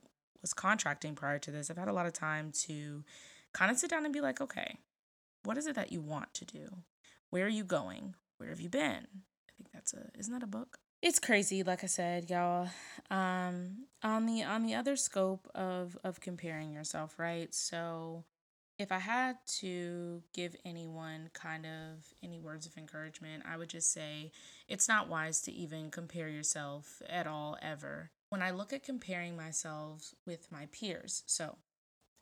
was 0.42 0.54
contracting 0.54 1.16
prior 1.16 1.40
to 1.40 1.52
this. 1.52 1.72
I've 1.72 1.78
had 1.78 1.88
a 1.88 1.94
lot 1.94 2.06
of 2.06 2.14
time 2.14 2.52
to 2.66 3.04
kind 3.54 3.72
of 3.72 3.78
sit 3.78 3.90
down 3.90 4.06
and 4.06 4.14
be 4.14 4.22
like, 4.22 4.42
okay, 4.42 4.78
what 5.44 5.58
is 5.58 5.68
it 5.68 5.76
that 5.76 5.92
you 5.92 6.02
want 6.02 6.34
to 6.36 6.46
do? 6.46 6.68
Where 7.30 7.46
are 7.46 7.50
you 7.50 7.64
going? 7.64 8.16
Where 8.38 8.50
have 8.50 8.60
you 8.60 8.70
been? 8.70 9.08
I 9.08 9.52
think 9.58 9.72
that's 9.74 9.94
a 9.94 10.10
isn't 10.18 10.34
that 10.34 10.44
a 10.44 10.48
book? 10.48 10.78
It's 11.02 11.20
crazy, 11.20 11.64
like 11.64 11.84
I 11.84 11.88
said, 11.88 12.30
y'all. 12.30 12.70
Um, 13.12 13.88
on 14.02 14.26
the 14.26 14.44
on 14.44 14.64
the 14.64 14.76
other 14.76 14.96
scope 14.96 15.50
of 15.54 15.98
of 16.04 16.20
comparing 16.22 16.72
yourself, 16.72 17.20
right? 17.20 17.54
So 17.54 18.24
if 18.84 18.92
I 18.92 19.00
had 19.00 19.38
to 19.60 20.22
give 20.34 20.58
anyone 20.66 21.30
kind 21.34 21.66
of 21.66 22.14
any 22.22 22.38
words 22.38 22.66
of 22.66 22.78
encouragement, 22.78 23.44
I 23.50 23.56
would 23.56 23.70
just 23.70 23.94
say 23.94 24.34
it's 24.68 24.90
not 24.90 25.08
wise 25.08 25.42
to 25.44 25.54
even 25.54 25.90
compare 25.90 26.28
yourself 26.28 27.02
at 27.10 27.26
all, 27.26 27.58
ever. 27.62 28.12
When 28.28 28.42
I 28.42 28.52
look 28.52 28.74
at 28.74 28.84
comparing 28.84 29.38
myself 29.38 30.14
with 30.28 30.52
my 30.52 30.68
peers, 30.74 31.24
so 31.26 31.56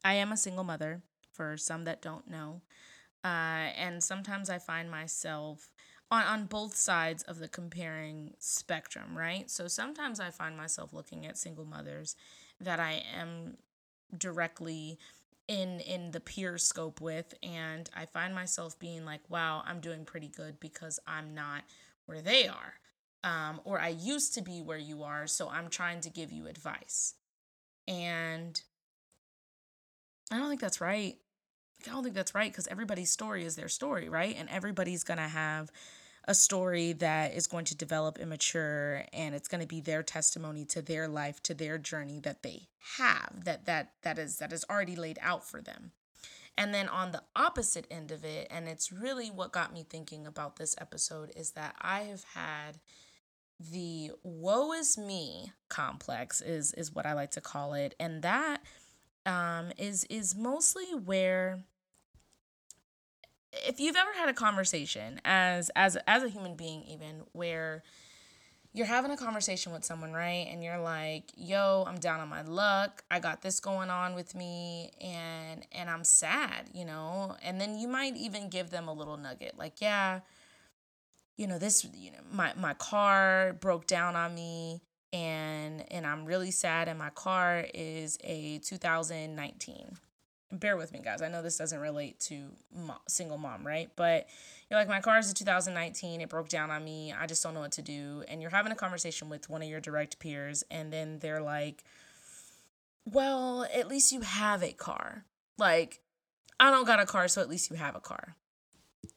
I 0.06 0.14
am 0.14 0.32
a 0.32 0.38
single 0.38 0.64
mother 0.64 1.02
for 1.34 1.58
some 1.58 1.84
that 1.86 2.00
don't 2.00 2.30
know. 2.30 2.62
Uh, 3.24 3.74
and 3.76 4.04
sometimes 4.04 4.48
I 4.48 4.60
find 4.60 4.92
myself 4.92 5.74
on, 6.12 6.24
on 6.24 6.46
both 6.46 6.76
sides 6.76 7.24
of 7.24 7.40
the 7.40 7.48
comparing 7.48 8.36
spectrum, 8.38 9.18
right? 9.18 9.50
So 9.50 9.68
sometimes 9.68 10.20
I 10.20 10.30
find 10.30 10.56
myself 10.56 10.94
looking 10.94 11.26
at 11.26 11.40
single 11.40 11.66
mothers 11.66 12.16
that 12.60 12.80
I 12.80 13.04
am 13.18 13.58
directly 14.16 15.00
in 15.52 15.82
in 15.82 16.12
the 16.12 16.22
peer 16.22 16.58
scope 16.58 17.02
with 17.02 17.34
and 17.44 17.90
I 17.94 18.06
find 18.06 18.34
myself 18.34 18.80
being 18.80 19.04
like, 19.04 19.20
wow, 19.30 19.62
I'm 19.66 19.82
doing 19.82 20.06
pretty 20.06 20.30
good 20.30 20.62
because 20.62 20.98
I'm 21.06 21.34
not 21.34 21.64
where 22.06 22.22
they 22.22 22.48
are. 22.48 22.76
Um, 23.24 23.60
or 23.66 23.80
I 23.80 23.90
used 23.90 24.34
to 24.36 24.42
be 24.42 24.62
where 24.62 24.78
you 24.78 25.04
are, 25.04 25.28
so 25.28 25.50
I'm 25.50 25.70
trying 25.70 26.00
to 26.02 26.10
give 26.10 26.32
you 26.32 26.48
advice. 26.48 27.16
And 27.86 28.60
I 30.32 30.38
don't 30.38 30.48
think 30.48 30.62
that's 30.62 30.80
right. 30.80 31.18
I 31.86 31.92
don't 31.92 32.04
think 32.04 32.16
that's 32.16 32.34
right 32.34 32.50
because 32.50 32.68
everybody's 32.68 33.12
story 33.12 33.44
is 33.44 33.58
their 33.58 33.68
story, 33.68 34.08
right? 34.08 34.36
And 34.40 34.50
everybody's 34.50 35.04
gonna 35.04 35.28
have 35.28 35.70
a 36.32 36.34
story 36.34 36.94
that 36.94 37.34
is 37.34 37.46
going 37.46 37.66
to 37.66 37.76
develop 37.76 38.18
and 38.18 38.30
mature 38.30 39.04
and 39.12 39.36
it's 39.36 39.50
going 39.50 39.60
to 39.60 39.68
be 39.68 39.82
their 39.82 40.02
testimony 40.02 40.64
to 40.64 40.82
their 40.82 41.10
life 41.10 41.44
to 41.44 41.54
their 41.54 41.78
journey 41.78 42.22
that 42.22 42.42
they 42.42 42.70
have 42.98 43.44
that 43.44 43.66
that 43.66 43.92
that 44.04 44.18
is 44.18 44.38
that 44.38 44.54
is 44.54 44.64
already 44.70 44.96
laid 44.96 45.20
out 45.22 45.46
for 45.46 45.62
them. 45.62 45.92
And 46.58 46.74
then 46.74 46.88
on 46.88 47.12
the 47.12 47.22
opposite 47.36 47.86
end 47.92 48.12
of 48.12 48.24
it 48.24 48.48
and 48.50 48.70
it's 48.70 48.94
really 48.94 49.28
what 49.28 49.52
got 49.52 49.74
me 49.74 49.86
thinking 49.88 50.26
about 50.26 50.56
this 50.56 50.74
episode 50.80 51.34
is 51.36 51.52
that 51.52 51.76
i 51.82 52.04
have 52.04 52.24
had 52.34 52.80
the 53.60 54.12
woe 54.24 54.72
is 54.72 54.98
me 54.98 55.52
complex 55.68 56.40
is 56.40 56.74
is 56.76 56.96
what 56.96 57.06
i 57.06 57.12
like 57.12 57.32
to 57.32 57.42
call 57.42 57.74
it. 57.74 57.94
And 58.00 58.22
that 58.22 58.62
um 59.26 59.74
is 59.78 60.06
is 60.06 60.34
mostly 60.34 60.96
where 60.96 61.60
if 63.54 63.80
you've 63.80 63.96
ever 63.96 64.12
had 64.14 64.30
a 64.30 64.34
conversation 64.34 65.20
as 65.26 65.70
as 65.76 65.98
as 66.08 66.24
a 66.24 66.30
human 66.30 66.56
being 66.56 66.84
even 66.84 67.24
where 67.34 67.84
you're 68.74 68.86
having 68.86 69.12
a 69.12 69.18
conversation 69.18 69.74
with 69.74 69.84
someone 69.84 70.14
right? 70.14 70.48
And 70.50 70.64
you're 70.64 70.80
like 70.80 71.32
yo 71.36 71.84
i'm 71.88 71.98
down 71.98 72.20
on 72.20 72.30
my 72.30 72.42
luck. 72.42 73.04
I 73.12 73.20
got 73.20 73.42
this 73.42 73.60
going 73.60 73.90
on 73.90 74.16
with 74.16 74.36
me 74.36 74.92
and 75.02 75.66
and 75.72 75.90
i'm 75.90 76.04
sad 76.04 76.70
you 76.74 76.86
know? 76.86 77.36
And 77.44 77.60
then 77.60 77.78
you 77.78 77.88
might 77.88 78.16
even 78.16 78.50
give 78.50 78.70
them 78.70 78.88
a 78.88 78.94
little 78.94 79.18
nugget 79.18 79.58
like 79.58 79.82
yeah 79.82 80.22
you 81.38 81.48
know 81.48 81.58
this 81.58 81.86
you 81.96 82.12
know 82.12 82.20
my 82.32 82.54
my 82.56 82.74
car 82.76 83.58
broke 83.60 83.88
down 83.88 84.16
on 84.16 84.36
me 84.36 84.82
and 85.12 85.84
and 85.92 86.06
i'm 86.06 86.26
really 86.26 86.52
sad 86.52 86.88
and 86.88 87.00
my 87.00 87.10
car 87.10 87.66
is 87.74 88.18
a 88.24 88.60
2019 88.60 89.98
bear 90.52 90.78
with 90.78 90.92
me 90.92 91.00
guys. 91.04 91.22
I 91.22 91.30
know 91.30 91.42
this 91.42 91.58
doesn't 91.58 91.80
relate 91.80 92.20
to 92.22 92.52
single 93.08 93.38
mom 93.38 93.66
right? 93.66 93.90
But 93.96 94.28
you're 94.70 94.80
like 94.80 94.88
my 94.88 95.02
car 95.02 95.20
is 95.20 95.30
a 95.30 95.34
2019 95.34 96.22
it 96.22 96.30
broke 96.30 96.50
down 96.50 96.72
on 96.72 96.84
me. 96.84 97.14
I 97.14 97.26
just 97.26 97.44
don't 97.44 97.54
know 97.54 97.62
what 97.62 97.72
to 97.74 97.82
do. 97.82 98.24
And 98.28 98.42
you're 98.42 98.52
having 98.52 98.72
a 98.72 98.76
conversation 98.76 99.30
with 99.30 99.50
one 99.50 99.62
of 99.62 99.70
your 99.70 99.80
direct 99.80 100.20
peers 100.20 100.64
and 100.70 100.92
then 100.92 101.20
they're 101.20 101.42
like 101.42 101.84
well 103.06 103.66
at 103.74 103.88
least 103.88 104.12
you 104.12 104.22
have 104.22 104.64
a 104.64 104.74
car. 104.74 105.26
Like 105.58 106.02
i 106.60 106.70
don't 106.70 106.86
got 106.86 107.00
a 107.00 107.06
car 107.06 107.28
so 107.28 107.42
at 107.42 107.50
least 107.50 107.70
you 107.70 107.78
have 107.78 107.96
a 107.96 108.02
car. 108.02 108.36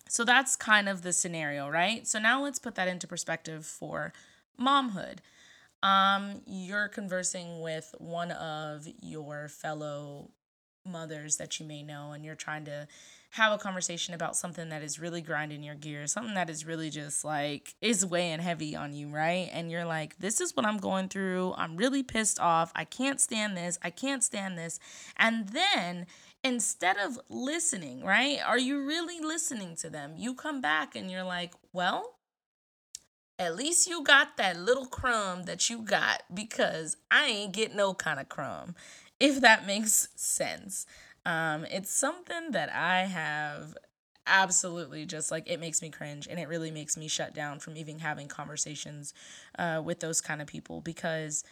So 0.09 0.25
that's 0.25 0.57
kind 0.57 0.89
of 0.89 1.03
the 1.03 1.13
scenario 1.13 1.69
right? 1.69 2.07
So 2.07 2.19
now 2.19 2.43
let's 2.43 2.59
put 2.59 2.77
that 2.77 2.89
into 2.89 3.07
perspective 3.07 3.67
for 3.67 4.13
momhood. 4.61 5.19
Um, 5.83 6.41
you're 6.47 6.89
conversing 6.89 7.61
with 7.61 7.95
one 7.99 8.31
of 8.31 8.89
your 9.03 9.49
fellow 9.49 10.31
mothers 10.87 11.37
that 11.37 11.59
you 11.59 11.67
may 11.67 11.83
know 11.83 12.13
and 12.13 12.25
you're 12.25 12.35
trying 12.35 12.65
to 12.67 12.87
have 13.31 13.53
a 13.53 13.59
conversation 13.59 14.15
about 14.15 14.37
something 14.37 14.69
that 14.69 14.83
is 14.83 15.01
really 15.01 15.21
grinding 15.21 15.63
your 15.63 15.75
gears, 15.75 16.13
something 16.13 16.35
that 16.35 16.49
is 16.49 16.65
really 16.65 16.89
just 16.89 17.25
like 17.25 17.75
is 17.81 18.07
weighing 18.07 18.39
heavy 18.39 18.77
on 18.77 18.95
you, 18.95 19.09
right? 19.09 19.51
And 19.53 19.71
you're 19.71 19.85
like, 19.85 20.17
this 20.19 20.41
is 20.41 20.55
what 20.55 20.65
I'm 20.65 20.79
going 20.79 21.09
through. 21.09 21.53
I'm 21.57 21.77
really 21.77 22.05
pissed 22.05 22.39
off. 22.39 22.71
I 22.77 22.85
can't 22.85 23.21
stand 23.21 23.57
this. 23.57 23.77
I 23.83 23.91
can't 23.91 24.23
stand 24.23 24.57
this. 24.57 24.79
And 25.17 25.49
then 25.49 26.07
instead 26.45 26.97
of 26.97 27.19
listening, 27.29 28.05
right? 28.05 28.39
Are 28.47 28.59
you 28.59 28.85
really 28.85 29.19
listening 29.19 29.75
to 29.77 29.91
them? 29.91 30.13
You 30.17 30.35
come 30.35 30.61
back 30.61 30.95
and 30.95 31.11
you're 31.11 31.25
like, 31.25 31.55
well, 31.73 32.15
at 33.39 33.57
least 33.57 33.89
you 33.89 34.05
got 34.05 34.37
that 34.37 34.57
little 34.61 34.87
crumb 34.87 35.45
that 35.45 35.69
you 35.69 35.83
got 35.83 36.23
because 36.33 36.97
I 37.11 37.27
ain't 37.27 37.53
get 37.53 37.75
no 37.75 37.95
kind 37.95 38.21
of 38.21 38.29
crumb 38.29 38.77
if 39.25 39.41
that 39.41 39.67
makes 39.67 40.09
sense. 40.15 40.87
Um, 41.25 41.65
it's 41.71 41.91
something 41.91 42.51
that 42.51 42.71
I 42.71 43.07
have 43.07 43.75
absolutely 44.27 45.07
just 45.07 45.31
like 45.31 45.49
it 45.51 45.61
makes 45.61 45.81
me 45.83 45.91
cringe 45.91 46.27
and 46.31 46.39
it 46.39 46.49
really 46.49 46.71
makes 46.71 46.97
me 46.97 47.09
shut 47.09 47.35
down 47.35 47.59
from 47.59 47.77
even 47.77 47.99
having 47.99 48.29
conversations 48.29 49.13
uh, 49.59 49.81
with 49.85 50.01
those 50.01 50.21
kind 50.21 50.41
of 50.41 50.47
people 50.47 50.81
because 50.81 51.43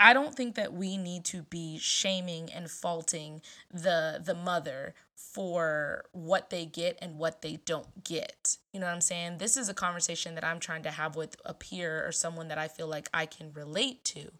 I 0.00 0.12
don't 0.12 0.34
think 0.34 0.56
that 0.56 0.72
we 0.72 0.96
need 0.96 1.24
to 1.26 1.42
be 1.42 1.78
shaming 1.78 2.50
and 2.52 2.70
faulting 2.70 3.40
the 3.72 4.20
the 4.24 4.34
mother 4.34 4.94
for 5.14 6.04
what 6.12 6.50
they 6.50 6.66
get 6.66 6.98
and 7.00 7.18
what 7.18 7.42
they 7.42 7.58
don't 7.64 8.04
get. 8.04 8.58
You 8.72 8.80
know 8.80 8.86
what 8.86 8.94
I'm 8.94 9.00
saying? 9.00 9.38
This 9.38 9.56
is 9.56 9.68
a 9.68 9.74
conversation 9.74 10.34
that 10.34 10.44
I'm 10.44 10.58
trying 10.60 10.82
to 10.82 10.90
have 10.90 11.16
with 11.16 11.36
a 11.44 11.54
peer 11.54 12.06
or 12.06 12.12
someone 12.12 12.48
that 12.48 12.58
I 12.58 12.68
feel 12.68 12.88
like 12.88 13.08
I 13.14 13.26
can 13.26 13.52
relate 13.52 14.04
to. 14.06 14.32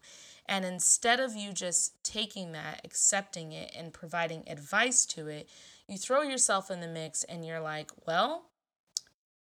And 0.47 0.65
instead 0.65 1.19
of 1.19 1.35
you 1.35 1.53
just 1.53 2.03
taking 2.03 2.51
that, 2.51 2.81
accepting 2.83 3.53
it, 3.53 3.73
and 3.77 3.93
providing 3.93 4.43
advice 4.47 5.05
to 5.07 5.27
it, 5.27 5.47
you 5.87 5.97
throw 5.97 6.21
yourself 6.21 6.69
in 6.69 6.81
the 6.81 6.87
mix 6.87 7.23
and 7.23 7.45
you're 7.45 7.61
like, 7.61 7.91
well, 8.05 8.45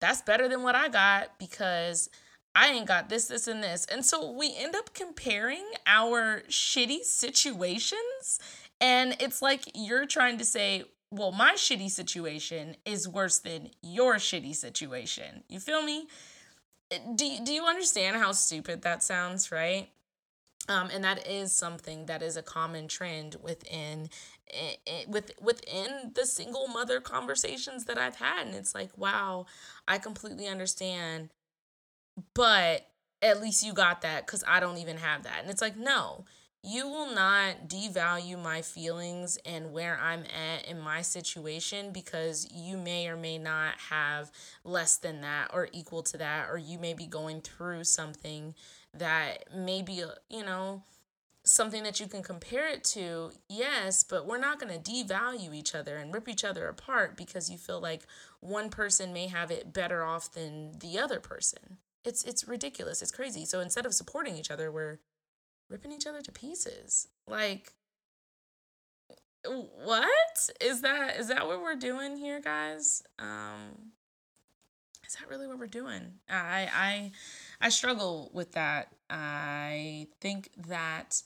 that's 0.01 0.23
better 0.23 0.49
than 0.49 0.63
what 0.63 0.75
I 0.75 0.89
got 0.89 1.39
because 1.39 2.09
I 2.55 2.69
ain't 2.69 2.87
got 2.87 3.09
this, 3.09 3.27
this, 3.27 3.49
and 3.49 3.63
this. 3.63 3.87
And 3.87 4.05
so 4.05 4.31
we 4.31 4.55
end 4.57 4.75
up 4.75 4.95
comparing 4.95 5.65
our 5.87 6.43
shitty 6.49 7.03
situations. 7.03 8.41
And 8.81 9.17
it's 9.21 9.41
like 9.41 9.63
you're 9.75 10.07
trying 10.07 10.39
to 10.39 10.45
say, 10.45 10.85
well, 11.11 11.33
my 11.33 11.53
shitty 11.57 11.91
situation 11.91 12.77
is 12.85 13.09
worse 13.09 13.39
than 13.39 13.71
your 13.83 14.17
shitty 14.17 14.55
situation. 14.55 15.45
You 15.49 15.61
feel 15.61 15.83
me? 15.83 16.09
Eh, 16.91 16.99
do, 17.15 17.39
do 17.45 17.53
you 17.53 17.65
understand 17.65 18.17
how 18.17 18.33
stupid 18.33 18.83
that 18.83 19.03
sounds, 19.03 19.53
right? 19.53 19.89
Um, 20.69 20.91
and 20.93 21.03
that 21.03 21.27
is 21.27 21.53
something 21.53 22.07
that 22.07 22.23
is 22.23 22.37
a 22.37 22.43
common 22.43 22.87
trend 22.87 23.37
within 23.43 24.09
it, 24.47 24.81
eh, 24.87 25.03
eh, 25.03 25.05
with 25.09 25.33
within 25.41 26.13
the 26.15 26.25
single 26.25 26.69
mother 26.69 27.01
conversations 27.01 27.85
that 27.87 27.99
I've 27.99 28.17
had. 28.17 28.47
And 28.47 28.55
it's 28.55 28.75
like 28.75 28.97
wow 28.97 29.47
I 29.89 29.99
completely 29.99 30.47
understand. 30.47 31.31
But 32.35 32.89
at 33.21 33.41
least 33.41 33.65
you 33.65 33.73
got 33.73 34.03
that 34.03 34.27
cuz 34.27 34.45
I 34.47 34.61
don't 34.61 34.79
even 34.79 34.99
have 34.99 35.25
that. 35.25 35.41
And 35.41 35.51
it's 35.51 35.63
like 35.63 35.77
no 35.77 36.25
you 36.65 36.87
will 36.87 37.13
not 37.13 37.67
devalue 37.67 38.41
my 38.41 38.63
feelings 38.63 39.37
and 39.45 39.73
where 39.73 39.99
I'm 39.99 40.23
at 40.27 40.65
in 40.67 40.81
my 40.81 41.03
situation 41.03 41.91
because 41.93 42.47
you 42.53 42.77
may 42.77 43.09
or 43.09 43.17
may 43.17 43.37
not 43.37 43.75
have 43.91 44.31
less 44.63 44.97
than 44.97 45.23
that 45.23 45.51
or 45.53 45.69
equal 45.73 46.05
to 46.05 46.19
that 46.19 46.49
or 46.49 46.59
you 46.59 46.79
may 46.79 46.95
be 46.95 47.07
going 47.07 47.41
through 47.41 47.83
something 47.83 48.55
that 48.95 49.45
maybe, 49.55 50.03
uh, 50.03 50.09
you 50.29 50.45
know, 50.45 50.83
something 51.45 51.83
that 51.83 51.99
you 51.99 52.07
can 52.07 52.23
compare 52.23 52.69
it 52.69 52.85
to, 52.85 53.33
yes, 53.49 54.05
but 54.05 54.27
we're 54.27 54.39
not 54.39 54.61
going 54.61 54.81
to 54.81 54.91
devalue 54.91 55.55
each 55.55 55.75
other 55.75 55.97
and 55.97 56.15
rip 56.15 56.29
each 56.29 56.45
other 56.45 56.69
apart 56.69 57.17
because 57.17 57.51
you 57.51 57.59
feel 57.59 57.81
like 57.81 58.07
one 58.41 58.71
person 58.71 59.13
may 59.13 59.27
have 59.27 59.51
it 59.51 59.73
better 59.73 60.05
off 60.05 60.33
than 60.33 60.79
the 60.79 60.99
other 60.99 61.21
person. 61.21 61.79
It's 62.05 62.25
it's 62.25 62.49
ridiculous. 62.49 63.01
It's 63.01 63.13
crazy. 63.13 63.45
So 63.45 63.61
instead 63.61 63.87
of 63.87 63.95
supporting 63.95 64.37
each 64.37 64.51
other, 64.51 64.73
we're 64.73 64.99
ripping 65.71 65.93
each 65.93 66.07
other 66.07 66.21
to 66.21 66.33
pieces. 66.33 67.09
Like 67.29 67.73
what? 69.45 70.51
Is 70.61 70.83
that 70.83 71.17
is 71.17 71.29
that 71.29 71.47
what 71.47 71.63
we're 71.63 71.77
doing 71.77 72.17
here, 72.17 72.41
guys? 72.41 73.03
Um 73.19 73.93
is 75.13 75.19
that 75.19 75.29
really 75.29 75.47
what 75.47 75.59
we're 75.59 75.67
doing? 75.67 76.15
I 76.31 76.69
I 76.75 77.13
I 77.61 77.69
struggle 77.69 78.31
with 78.33 78.53
that. 78.53 78.89
I 79.11 80.07
think 80.23 80.51
that 80.69 81.23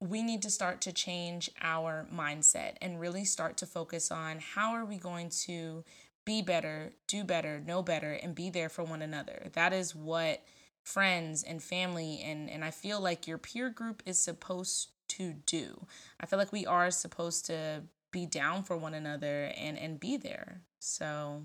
we 0.00 0.22
need 0.22 0.40
to 0.42 0.50
start 0.50 0.80
to 0.82 0.92
change 0.92 1.50
our 1.60 2.06
mindset 2.12 2.76
and 2.80 2.98
really 2.98 3.26
start 3.26 3.58
to 3.58 3.66
focus 3.66 4.10
on 4.10 4.38
how 4.38 4.72
are 4.72 4.86
we 4.86 4.96
going 4.96 5.28
to 5.28 5.84
be 6.24 6.40
better, 6.40 6.94
do 7.06 7.24
better, 7.24 7.60
know 7.60 7.82
better 7.82 8.12
and 8.14 8.34
be 8.34 8.48
there 8.48 8.70
for 8.70 8.82
one 8.82 9.02
another. 9.02 9.48
That 9.52 9.74
is 9.74 9.94
what 9.94 10.42
friends 10.82 11.42
and 11.42 11.62
family 11.62 12.22
and 12.24 12.48
and 12.48 12.64
I 12.64 12.70
feel 12.70 13.00
like 13.00 13.26
your 13.26 13.38
peer 13.38 13.68
group 13.68 14.02
is 14.06 14.18
supposed 14.18 14.92
to 15.08 15.34
do. 15.44 15.86
I 16.18 16.24
feel 16.24 16.38
like 16.38 16.52
we 16.52 16.64
are 16.64 16.90
supposed 16.90 17.44
to 17.46 17.82
be 18.10 18.24
down 18.24 18.62
for 18.62 18.78
one 18.78 18.94
another 18.94 19.52
and 19.58 19.78
and 19.78 20.00
be 20.00 20.16
there. 20.16 20.62
So, 20.78 21.42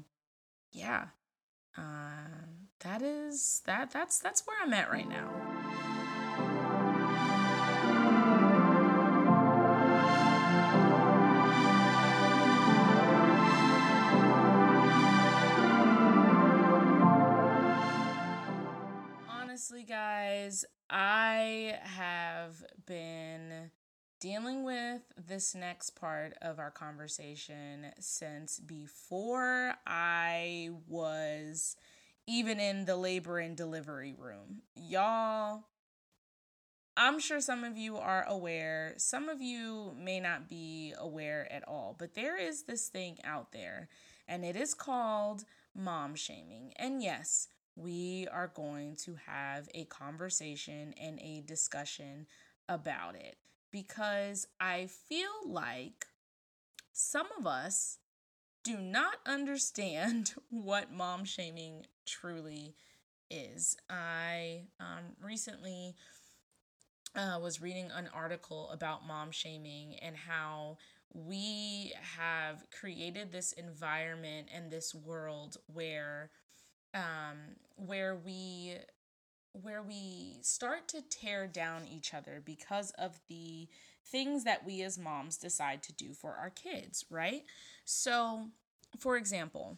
yeah 0.71 1.07
uh, 1.79 2.45
that 2.81 3.01
is 3.01 3.61
that 3.65 3.91
that's 3.91 4.19
that's 4.19 4.43
where 4.45 4.57
I'm 4.61 4.73
at 4.73 4.91
right 4.91 5.07
now. 5.07 5.29
Honestly, 19.29 19.83
guys, 19.83 20.65
I 20.89 21.77
have 21.83 22.63
been 22.85 23.71
dealing 24.19 24.63
with 24.63 25.01
this 25.27 25.55
next 25.55 25.91
part 25.91 26.33
of 26.41 26.59
our 26.59 26.71
conversation 26.71 27.85
since 27.99 28.59
before 28.59 29.75
I 29.87 30.69
was 30.87 31.77
even 32.27 32.59
in 32.59 32.85
the 32.85 32.97
labor 32.97 33.39
and 33.39 33.55
delivery 33.55 34.13
room. 34.17 34.61
Y'all, 34.75 35.63
I'm 36.97 37.19
sure 37.19 37.39
some 37.39 37.63
of 37.63 37.77
you 37.77 37.97
are 37.97 38.25
aware, 38.27 38.93
some 38.97 39.29
of 39.29 39.41
you 39.41 39.93
may 39.97 40.19
not 40.19 40.49
be 40.49 40.93
aware 40.99 41.51
at 41.51 41.65
all, 41.67 41.95
but 41.97 42.13
there 42.13 42.37
is 42.37 42.63
this 42.63 42.89
thing 42.89 43.17
out 43.23 43.53
there, 43.53 43.87
and 44.27 44.43
it 44.43 44.57
is 44.57 44.73
called 44.73 45.45
mom 45.73 46.13
shaming. 46.15 46.73
And 46.75 47.01
yes, 47.01 47.47
we 47.77 48.27
are 48.31 48.51
going 48.53 48.97
to 48.97 49.15
have 49.25 49.69
a 49.73 49.85
conversation 49.85 50.93
and 51.01 51.19
a 51.21 51.41
discussion 51.41 52.27
about 52.67 53.15
it 53.15 53.37
because 53.71 54.47
I 54.59 54.87
feel 54.87 55.29
like 55.45 56.05
some 56.91 57.27
of 57.37 57.45
us 57.47 57.97
do 58.63 58.77
not 58.77 59.15
understand 59.25 60.33
what 60.49 60.91
mom 60.91 61.25
shaming 61.25 61.85
truly 62.05 62.75
is. 63.29 63.77
I 63.89 64.63
um, 64.79 65.15
recently 65.23 65.95
uh, 67.15 67.39
was 67.41 67.61
reading 67.61 67.89
an 67.95 68.09
article 68.13 68.69
about 68.71 69.05
mom 69.07 69.31
shaming 69.31 69.95
and 70.01 70.15
how 70.15 70.77
we 71.13 71.93
have 72.17 72.65
created 72.71 73.31
this 73.31 73.51
environment 73.53 74.47
and 74.53 74.69
this 74.69 74.93
world 74.93 75.57
where 75.73 76.29
um, 76.93 77.55
where 77.75 78.15
we 78.15 78.75
where 79.61 79.81
we 79.81 80.37
start 80.41 80.87
to 80.89 81.01
tear 81.01 81.47
down 81.47 81.87
each 81.87 82.13
other 82.13 82.41
because 82.43 82.91
of 82.91 83.19
the 83.27 83.67
things 84.05 84.43
that 84.43 84.65
we 84.65 84.81
as 84.81 84.97
moms 84.97 85.37
decide 85.37 85.83
to 85.83 85.93
do 85.93 86.13
for 86.13 86.35
our 86.35 86.49
kids, 86.49 87.05
right? 87.09 87.43
So, 87.85 88.47
for 88.99 89.17
example, 89.17 89.77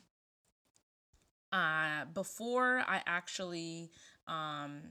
uh, 1.51 2.05
before 2.13 2.83
I 2.87 3.01
actually 3.05 3.91
um, 4.27 4.81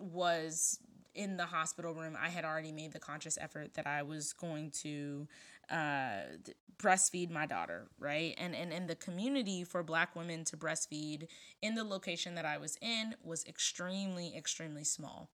was 0.00 0.80
in 1.14 1.36
the 1.36 1.46
hospital 1.46 1.94
room, 1.94 2.16
I 2.20 2.28
had 2.28 2.44
already 2.44 2.72
made 2.72 2.92
the 2.92 2.98
conscious 2.98 3.38
effort 3.40 3.74
that 3.74 3.86
I 3.86 4.02
was 4.02 4.32
going 4.32 4.72
to 4.82 5.28
uh, 5.70 6.36
breastfeed 6.76 7.30
my 7.30 7.46
daughter, 7.46 7.88
right? 7.98 8.34
And, 8.38 8.54
and 8.54 8.72
and 8.72 8.88
the 8.88 8.96
community 8.96 9.64
for 9.64 9.82
Black 9.82 10.14
women 10.16 10.44
to 10.44 10.56
breastfeed 10.56 11.28
in 11.62 11.74
the 11.74 11.84
location 11.84 12.34
that 12.34 12.44
I 12.44 12.58
was 12.58 12.76
in 12.80 13.14
was 13.22 13.44
extremely 13.46 14.36
extremely 14.36 14.84
small. 14.84 15.30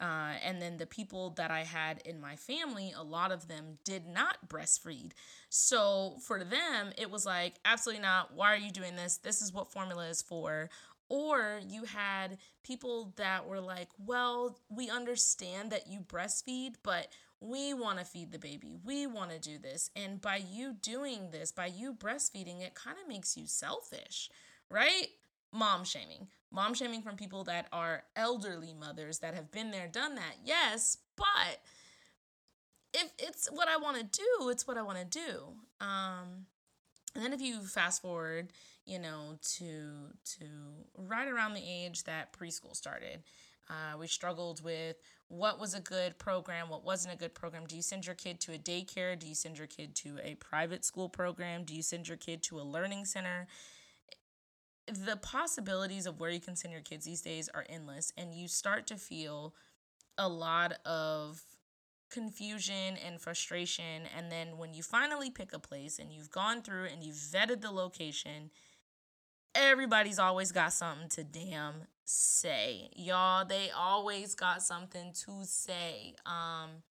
Uh, 0.00 0.32
and 0.42 0.62
then 0.62 0.78
the 0.78 0.86
people 0.86 1.30
that 1.36 1.50
I 1.50 1.62
had 1.62 2.00
in 2.06 2.20
my 2.20 2.34
family, 2.34 2.94
a 2.96 3.02
lot 3.02 3.32
of 3.32 3.48
them 3.48 3.78
did 3.84 4.06
not 4.06 4.48
breastfeed. 4.48 5.12
So 5.50 6.16
for 6.26 6.42
them, 6.42 6.92
it 6.96 7.10
was 7.10 7.26
like, 7.26 7.56
absolutely 7.66 8.00
not. 8.02 8.32
Why 8.34 8.54
are 8.54 8.56
you 8.56 8.70
doing 8.70 8.96
this? 8.96 9.18
This 9.18 9.42
is 9.42 9.52
what 9.52 9.70
formula 9.70 10.08
is 10.08 10.22
for. 10.22 10.70
Or 11.10 11.60
you 11.68 11.84
had 11.84 12.38
people 12.62 13.12
that 13.16 13.46
were 13.46 13.60
like, 13.60 13.88
well, 13.98 14.58
we 14.70 14.88
understand 14.88 15.70
that 15.72 15.86
you 15.86 16.00
breastfeed, 16.00 16.76
but 16.82 17.08
we 17.40 17.72
want 17.72 17.98
to 17.98 18.04
feed 18.04 18.32
the 18.32 18.38
baby. 18.38 18.74
We 18.84 19.06
want 19.06 19.30
to 19.30 19.38
do 19.38 19.58
this. 19.58 19.90
And 19.96 20.20
by 20.20 20.36
you 20.36 20.74
doing 20.74 21.30
this, 21.30 21.52
by 21.52 21.66
you 21.66 21.94
breastfeeding, 21.94 22.60
it 22.60 22.74
kind 22.74 22.96
of 23.02 23.08
makes 23.08 23.36
you 23.36 23.46
selfish, 23.46 24.30
right? 24.70 25.06
Mom 25.52 25.84
shaming. 25.84 26.28
Mom 26.52 26.74
shaming 26.74 27.02
from 27.02 27.16
people 27.16 27.44
that 27.44 27.66
are 27.72 28.04
elderly 28.14 28.74
mothers 28.74 29.20
that 29.20 29.34
have 29.34 29.50
been 29.50 29.70
there, 29.70 29.88
done 29.88 30.16
that. 30.16 30.34
Yes, 30.44 30.98
but 31.16 31.60
if 32.92 33.10
it's 33.18 33.48
what 33.50 33.68
I 33.68 33.76
want 33.76 33.96
to 33.96 34.04
do, 34.04 34.48
it's 34.48 34.66
what 34.66 34.76
I 34.76 34.82
want 34.82 34.98
to 34.98 35.04
do. 35.04 35.54
Um, 35.80 36.46
and 37.14 37.24
then 37.24 37.32
if 37.32 37.40
you 37.40 37.60
fast 37.62 38.02
forward, 38.02 38.52
you 38.84 38.98
know, 38.98 39.38
to 39.56 40.12
to 40.38 40.44
right 40.96 41.28
around 41.28 41.54
the 41.54 41.62
age 41.64 42.04
that 42.04 42.32
preschool 42.32 42.74
started, 42.74 43.22
uh, 43.68 43.96
we 43.98 44.06
struggled 44.06 44.62
with 44.62 44.96
what 45.30 45.60
was 45.60 45.74
a 45.74 45.80
good 45.80 46.18
program, 46.18 46.68
what 46.68 46.84
wasn't 46.84 47.14
a 47.14 47.16
good 47.16 47.34
program. 47.34 47.64
Do 47.64 47.76
you 47.76 47.82
send 47.82 48.04
your 48.04 48.16
kid 48.16 48.40
to 48.40 48.52
a 48.52 48.58
daycare? 48.58 49.16
Do 49.16 49.28
you 49.28 49.36
send 49.36 49.58
your 49.58 49.68
kid 49.68 49.94
to 49.96 50.18
a 50.24 50.34
private 50.34 50.84
school 50.84 51.08
program? 51.08 51.62
Do 51.62 51.72
you 51.72 51.82
send 51.82 52.08
your 52.08 52.16
kid 52.16 52.42
to 52.44 52.58
a 52.58 52.62
learning 52.62 53.04
center? 53.04 53.46
The 54.88 55.16
possibilities 55.16 56.06
of 56.06 56.18
where 56.18 56.30
you 56.30 56.40
can 56.40 56.56
send 56.56 56.72
your 56.72 56.82
kids 56.82 57.04
these 57.04 57.22
days 57.22 57.48
are 57.54 57.64
endless, 57.68 58.12
and 58.16 58.34
you 58.34 58.48
start 58.48 58.88
to 58.88 58.96
feel 58.96 59.54
a 60.18 60.28
lot 60.28 60.72
of 60.84 61.40
confusion 62.10 62.96
and 63.06 63.20
frustration. 63.20 64.02
And 64.18 64.32
then 64.32 64.58
when 64.58 64.74
you 64.74 64.82
finally 64.82 65.30
pick 65.30 65.52
a 65.52 65.60
place 65.60 66.00
and 66.00 66.12
you've 66.12 66.32
gone 66.32 66.62
through 66.62 66.86
and 66.86 67.04
you've 67.04 67.14
vetted 67.14 67.60
the 67.60 67.70
location, 67.70 68.50
everybody's 69.54 70.18
always 70.18 70.50
got 70.50 70.72
something 70.72 71.08
to 71.10 71.22
damn 71.22 71.86
say. 72.10 72.90
Y'all, 72.96 73.44
they 73.44 73.70
always 73.70 74.34
got 74.34 74.62
something 74.62 75.12
to 75.24 75.44
say. 75.44 76.14
Um 76.26 76.82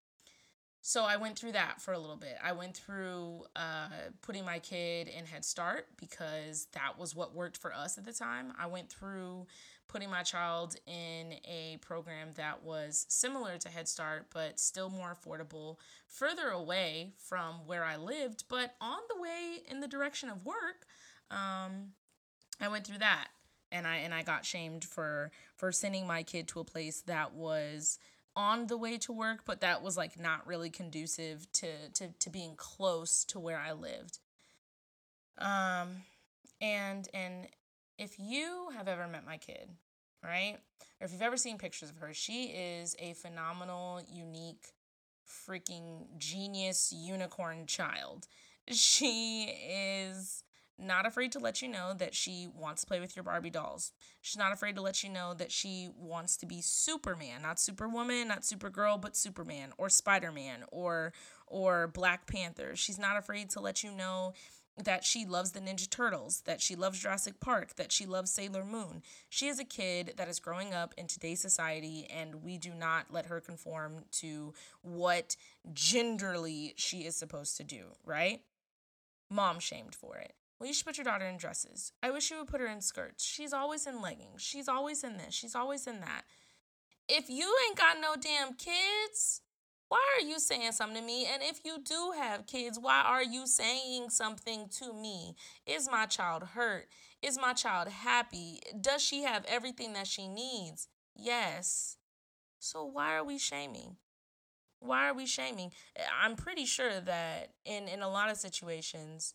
so 0.82 1.03
I 1.03 1.17
went 1.17 1.38
through 1.38 1.51
that 1.51 1.82
for 1.82 1.93
a 1.93 1.99
little 1.99 2.15
bit. 2.15 2.38
I 2.43 2.53
went 2.53 2.75
through 2.75 3.43
uh, 3.55 3.89
putting 4.21 4.45
my 4.45 4.60
kid 4.60 5.08
in 5.08 5.25
Head 5.25 5.43
Start 5.43 5.88
because 5.97 6.67
that 6.71 6.97
was 6.97 7.13
what 7.13 7.36
worked 7.36 7.58
for 7.58 7.73
us 7.73 7.97
at 7.97 8.05
the 8.05 8.13
time. 8.13 8.53
I 8.58 8.65
went 8.67 8.89
through 8.89 9.45
putting 9.89 10.10
my 10.10 10.23
child 10.23 10.77
in 10.88 11.34
a 11.45 11.77
program 11.82 12.29
that 12.36 12.63
was 12.63 13.05
similar 13.10 13.58
to 13.58 13.69
Head 13.69 13.88
Start, 13.88 14.27
but 14.34 14.60
still 14.60 14.89
more 14.89 15.13
affordable, 15.13 15.77
further 16.08 16.47
away 16.47 17.13
from 17.17 17.67
where 17.67 17.84
I 17.84 17.97
lived, 17.97 18.45
but 18.49 18.75
on 18.79 18.99
the 19.13 19.21
way 19.21 19.58
in 19.69 19.82
the 19.82 19.88
direction 19.88 20.29
of 20.29 20.45
work. 20.45 20.88
Um, 21.29 21.89
I 22.62 22.67
went 22.67 22.88
through 22.88 22.99
that 22.99 23.27
and 23.71 23.88
I 23.88 23.97
and 23.97 24.13
I 24.13 24.23
got 24.23 24.45
shamed 24.45 24.84
for 24.84 25.32
for 25.55 25.71
sending 25.71 26.08
my 26.08 26.23
kid 26.23 26.47
to 26.49 26.60
a 26.60 26.63
place 26.63 27.01
that 27.01 27.34
was 27.34 27.99
on 28.36 28.67
the 28.67 28.77
way 28.77 28.97
to 28.97 29.12
work 29.12 29.41
but 29.45 29.62
that 29.62 29.82
was 29.82 29.97
like 29.97 30.19
not 30.19 30.45
really 30.47 30.69
conducive 30.69 31.51
to 31.53 31.89
to 31.93 32.10
to 32.19 32.29
being 32.29 32.55
close 32.55 33.23
to 33.25 33.39
where 33.39 33.60
I 33.60 33.73
lived. 33.73 34.19
Um 35.38 36.03
and 36.62 37.08
and 37.13 37.47
if 37.97 38.17
you 38.17 38.69
have 38.75 38.88
ever 38.88 39.08
met 39.08 39.25
my 39.25 39.38
kid, 39.38 39.69
right? 40.23 40.58
Or 40.99 41.05
if 41.05 41.12
you've 41.12 41.21
ever 41.21 41.38
seen 41.38 41.58
pictures 41.58 41.89
of 41.89 41.97
her, 41.97 42.13
she 42.13 42.45
is 42.45 42.95
a 42.99 43.13
phenomenal, 43.13 44.01
unique, 44.10 44.73
freaking 45.27 46.05
genius 46.17 46.93
unicorn 46.95 47.65
child. 47.65 48.27
She 48.71 49.43
is 49.69 50.43
not 50.79 51.05
afraid 51.05 51.31
to 51.33 51.39
let 51.39 51.61
you 51.61 51.67
know 51.67 51.93
that 51.93 52.15
she 52.15 52.47
wants 52.53 52.81
to 52.81 52.87
play 52.87 52.99
with 52.99 53.15
your 53.15 53.23
Barbie 53.23 53.49
dolls. 53.49 53.91
She's 54.21 54.37
not 54.37 54.51
afraid 54.51 54.75
to 54.75 54.81
let 54.81 55.03
you 55.03 55.09
know 55.09 55.33
that 55.33 55.51
she 55.51 55.89
wants 55.97 56.37
to 56.37 56.45
be 56.45 56.61
Superman, 56.61 57.41
not 57.41 57.59
Superwoman, 57.59 58.27
not 58.27 58.41
Supergirl, 58.41 58.99
but 59.01 59.15
Superman 59.15 59.71
or 59.77 59.89
Spider-Man 59.89 60.63
or 60.71 61.13
or 61.47 61.87
Black 61.87 62.27
Panther. 62.27 62.75
She's 62.75 62.99
not 62.99 63.17
afraid 63.17 63.49
to 63.51 63.59
let 63.59 63.83
you 63.83 63.91
know 63.91 64.33
that 64.83 65.03
she 65.03 65.25
loves 65.25 65.51
the 65.51 65.59
Ninja 65.59 65.89
Turtles, 65.89 66.41
that 66.45 66.61
she 66.61 66.75
loves 66.75 66.99
Jurassic 66.99 67.39
Park, 67.39 67.75
that 67.75 67.91
she 67.91 68.05
loves 68.05 68.31
Sailor 68.31 68.63
Moon. 68.63 69.01
She 69.27 69.47
is 69.47 69.59
a 69.59 69.65
kid 69.65 70.13
that 70.17 70.29
is 70.29 70.39
growing 70.39 70.73
up 70.73 70.93
in 70.97 71.07
today's 71.07 71.41
society, 71.41 72.07
and 72.09 72.43
we 72.43 72.57
do 72.57 72.73
not 72.73 73.07
let 73.11 73.25
her 73.25 73.41
conform 73.41 74.05
to 74.13 74.53
what 74.81 75.35
genderly 75.73 76.73
she 76.77 76.99
is 76.99 77.15
supposed 77.15 77.57
to 77.57 77.63
do, 77.63 77.87
right? 78.05 78.41
Mom 79.29 79.59
shamed 79.59 79.95
for 79.95 80.15
it. 80.17 80.33
Well, 80.60 80.67
you 80.67 80.74
should 80.74 80.86
put 80.86 80.98
your 80.98 81.06
daughter 81.06 81.26
in 81.26 81.38
dresses. 81.38 81.93
I 82.04 82.12
wish 82.12 82.30
you 82.30 82.38
would 82.38 82.48
put 82.48 82.60
her 82.60 82.67
in 82.67 82.82
skirts. 82.82 83.24
She's 83.24 83.54
always 83.54 83.88
in 83.88 84.02
leggings. 84.02 84.41
She's 84.41 84.67
always 84.67 85.04
in 85.04 85.17
this. 85.17 85.34
She's 85.34 85.56
always 85.56 85.88
in 85.88 86.02
that. 86.02 86.24
If 87.08 87.30
you 87.30 87.56
ain't 87.67 87.78
got 87.78 87.98
no 88.02 88.15
damn 88.19 88.54
kids, 88.54 89.41
why 89.88 90.00
are 90.15 90.26
you 90.26 90.38
saying 90.38 90.74
something 90.74 91.02
to 91.02 91.06
me? 91.06 91.26
And 91.26 91.41
if 91.41 91.62
you 91.63 91.80
do 91.84 92.12
have 92.15 92.45
kids, 92.45 92.78
why 92.80 93.02
are 93.06 93.24
you 93.24 93.48
saying 93.48 94.10
something 94.10 94.67
to 94.80 94.93
me? 94.93 95.36
Is 95.65 95.89
my 95.89 96.06
child 96.06 96.43
hurt? 96.43 96.89
Is 97.22 97.39
my 97.39 97.54
child 97.54 97.88
happy? 97.88 98.60
Does 98.80 99.02
she 99.02 99.24
have 99.24 99.45
everything 99.48 99.93
that 99.93 100.08
she 100.08 100.28
needs? 100.28 100.88
Yes. 101.15 101.98
So 102.60 102.84
why 102.84 103.15
are 103.15 103.24
we 103.24 103.38
shaming? 103.38 103.95
Why 104.80 105.10
are 105.10 105.13
we 105.13 105.26
shaming? 105.26 105.72
Eh, 105.95 106.04
I'm 106.22 106.36
pretty 106.36 106.65
sure 106.65 107.02
that 107.02 107.54
in 107.65 107.88
in 107.88 108.02
a 108.02 108.10
lot 108.10 108.30
of 108.30 108.38
situations 108.38 109.34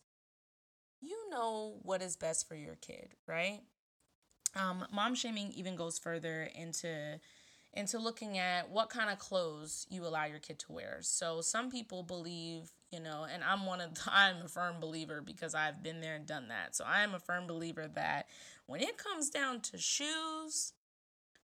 you 1.04 1.30
know 1.30 1.78
what 1.82 2.02
is 2.02 2.16
best 2.16 2.48
for 2.48 2.54
your 2.54 2.76
kid, 2.76 3.14
right? 3.26 3.60
Um, 4.56 4.86
mom 4.92 5.14
shaming 5.14 5.52
even 5.52 5.76
goes 5.76 5.98
further 5.98 6.48
into 6.54 7.18
into 7.76 7.98
looking 7.98 8.38
at 8.38 8.70
what 8.70 8.88
kind 8.88 9.10
of 9.10 9.18
clothes 9.18 9.84
you 9.90 10.06
allow 10.06 10.24
your 10.24 10.38
kid 10.38 10.60
to 10.60 10.72
wear. 10.72 10.98
So 11.00 11.40
some 11.40 11.70
people 11.70 12.04
believe, 12.04 12.70
you 12.92 13.00
know, 13.00 13.26
and 13.28 13.42
I'm 13.42 13.66
one 13.66 13.80
of 13.80 13.94
the, 13.94 14.02
I'm 14.12 14.42
a 14.44 14.48
firm 14.48 14.76
believer 14.80 15.20
because 15.20 15.54
I've 15.54 15.82
been 15.82 16.00
there 16.00 16.14
and 16.14 16.24
done 16.24 16.48
that. 16.48 16.76
So 16.76 16.84
I'm 16.86 17.14
a 17.14 17.18
firm 17.18 17.48
believer 17.48 17.88
that 17.94 18.28
when 18.66 18.80
it 18.80 18.96
comes 18.96 19.28
down 19.28 19.60
to 19.62 19.78
shoes, 19.78 20.72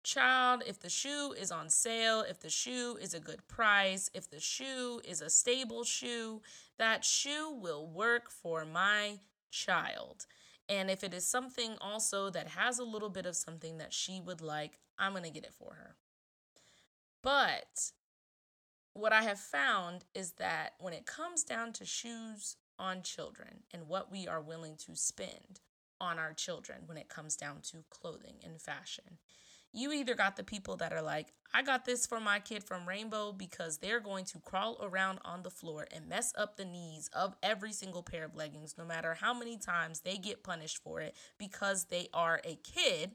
child, 0.03 0.63
if 0.65 0.79
the 0.79 0.89
shoe 0.89 1.33
is 1.37 1.51
on 1.51 1.69
sale, 1.69 2.21
if 2.27 2.39
the 2.39 2.49
shoe 2.49 2.97
is 2.99 3.13
a 3.13 3.19
good 3.19 3.47
price, 3.47 4.09
if 4.13 4.29
the 4.29 4.39
shoe 4.39 5.01
is 5.03 5.21
a 5.21 5.29
stable 5.29 5.83
shoe, 5.83 6.41
that 6.77 7.05
shoe 7.05 7.51
will 7.51 7.85
work 7.85 8.31
for 8.31 8.65
my 8.65 9.19
child. 9.55 10.25
And 10.67 10.89
if 10.89 11.03
it 11.03 11.13
is 11.13 11.25
something 11.25 11.77
also 11.79 12.29
that 12.29 12.49
has 12.49 12.79
a 12.79 12.83
little 12.83 13.09
bit 13.09 13.25
of 13.25 13.35
something 13.35 13.77
that 13.77 13.93
she 13.93 14.19
would 14.19 14.41
like, 14.41 14.79
I'm 14.97 15.13
going 15.13 15.23
to 15.23 15.29
get 15.29 15.43
it 15.45 15.53
for 15.53 15.75
her. 15.75 15.95
But 17.21 17.91
what 18.93 19.13
I 19.13 19.23
have 19.23 19.39
found 19.39 20.05
is 20.13 20.33
that 20.33 20.73
when 20.79 20.93
it 20.93 21.05
comes 21.05 21.43
down 21.43 21.73
to 21.73 21.85
shoes 21.85 22.57
on 22.77 23.03
children 23.03 23.63
and 23.71 23.87
what 23.87 24.11
we 24.11 24.27
are 24.27 24.41
willing 24.41 24.75
to 24.85 24.95
spend 24.95 25.61
on 25.99 26.19
our 26.19 26.33
children 26.33 26.79
when 26.85 26.97
it 26.97 27.09
comes 27.09 27.35
down 27.35 27.61
to 27.71 27.83
clothing 27.89 28.35
and 28.43 28.61
fashion, 28.61 29.17
you 29.75 29.91
either 29.91 30.15
got 30.15 30.37
the 30.37 30.43
people 30.43 30.77
that 30.77 30.93
are 30.93 31.01
like, 31.01 31.33
I 31.53 31.61
got 31.61 31.85
this 31.85 32.05
for 32.05 32.19
my 32.19 32.39
kid 32.39 32.63
from 32.63 32.87
Rainbow 32.87 33.31
because 33.31 33.77
they're 33.77 33.99
going 33.99 34.25
to 34.25 34.39
crawl 34.39 34.77
around 34.81 35.19
on 35.25 35.43
the 35.43 35.49
floor 35.49 35.85
and 35.93 36.07
mess 36.07 36.33
up 36.37 36.55
the 36.55 36.65
knees 36.65 37.09
of 37.13 37.35
every 37.43 37.73
single 37.73 38.01
pair 38.01 38.25
of 38.25 38.35
leggings, 38.35 38.75
no 38.77 38.85
matter 38.85 39.13
how 39.13 39.33
many 39.33 39.57
times 39.57 39.99
they 40.01 40.17
get 40.17 40.43
punished 40.43 40.81
for 40.81 41.01
it 41.01 41.15
because 41.37 41.85
they 41.85 42.07
are 42.13 42.41
a 42.45 42.57
kid. 42.63 43.11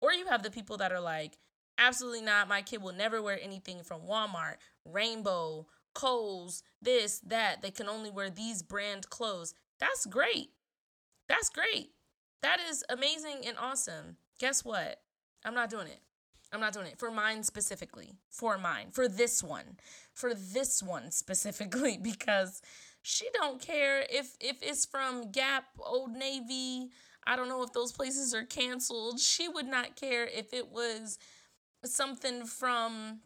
Or 0.00 0.12
you 0.12 0.26
have 0.26 0.42
the 0.42 0.50
people 0.50 0.78
that 0.78 0.92
are 0.92 1.00
like, 1.00 1.36
absolutely 1.76 2.22
not. 2.22 2.48
My 2.48 2.62
kid 2.62 2.82
will 2.82 2.92
never 2.92 3.20
wear 3.20 3.38
anything 3.42 3.82
from 3.82 4.02
Walmart, 4.02 4.56
Rainbow, 4.84 5.66
Kohl's, 5.94 6.62
this, 6.80 7.20
that. 7.26 7.62
They 7.62 7.70
can 7.70 7.88
only 7.88 8.10
wear 8.10 8.30
these 8.30 8.62
brand 8.62 9.10
clothes. 9.10 9.54
That's 9.80 10.06
great. 10.06 10.50
That's 11.28 11.50
great. 11.50 11.90
That 12.42 12.58
is 12.70 12.84
amazing 12.88 13.42
and 13.46 13.56
awesome. 13.58 14.16
Guess 14.38 14.64
what? 14.64 15.00
I'm 15.44 15.54
not 15.54 15.70
doing 15.70 15.86
it. 15.86 16.00
I'm 16.52 16.60
not 16.60 16.72
doing 16.72 16.86
it 16.86 16.98
for 16.98 17.10
mine 17.10 17.42
specifically. 17.42 18.14
For 18.30 18.56
mine. 18.58 18.88
For 18.90 19.08
this 19.08 19.42
one. 19.42 19.78
For 20.14 20.34
this 20.34 20.82
one 20.82 21.10
specifically 21.10 21.98
because 21.98 22.62
she 23.02 23.26
don't 23.32 23.60
care 23.60 24.04
if 24.10 24.36
if 24.40 24.62
it's 24.62 24.86
from 24.86 25.30
Gap, 25.30 25.64
Old 25.78 26.12
Navy. 26.12 26.90
I 27.26 27.36
don't 27.36 27.48
know 27.48 27.62
if 27.62 27.72
those 27.72 27.92
places 27.92 28.34
are 28.34 28.44
canceled. 28.44 29.20
She 29.20 29.48
would 29.48 29.66
not 29.66 29.96
care 29.96 30.26
if 30.26 30.54
it 30.54 30.70
was 30.70 31.18
something 31.84 32.46
from 32.46 33.20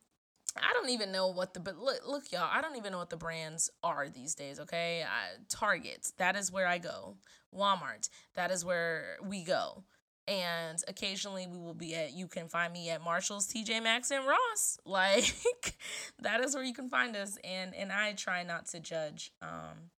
I 0.57 0.72
don't 0.75 0.90
even 0.90 1.12
know 1.12 1.29
what 1.29 1.55
the 1.55 1.61
but 1.61 1.79
look 1.79 2.07
look 2.07 2.33
y'all, 2.33 2.51
I 2.53 2.61
don't 2.61 2.77
even 2.77 2.92
know 2.92 2.98
what 2.98 3.11
the 3.11 3.16
brands 3.16 3.70
are 3.83 4.09
these 4.09 4.35
days, 4.35 4.61
okay? 4.61 5.05
I, 5.05 5.38
Target, 5.48 6.12
that 6.18 6.37
is 6.37 6.53
where 6.53 6.66
I 6.66 6.79
go. 6.79 7.16
Walmart, 7.55 8.09
that 8.35 8.51
is 8.51 8.64
where 8.64 9.16
we 9.22 9.44
go 9.44 9.85
and 10.29 10.83
occasionally 10.89 11.47
we 11.47 11.59
will 11.59 11.75
be 11.75 11.95
at 11.95 12.13
you 12.13 12.29
can 12.29 12.49
find 12.49 12.73
me 12.73 12.91
at 12.91 13.03
Marshalls, 13.03 13.49
TJ 13.49 13.83
Maxx 13.83 14.11
and 14.11 14.27
Ross. 14.27 14.79
Like 14.87 15.77
that 16.21 16.45
is 16.45 16.55
where 16.55 16.65
you 16.65 16.75
can 16.75 16.89
find 16.89 17.17
us 17.17 17.39
and 17.45 17.75
and 17.75 17.91
I 17.93 18.13
try 18.13 18.43
not 18.43 18.67
to 18.67 18.81
judge 18.81 19.33
um 19.41 19.91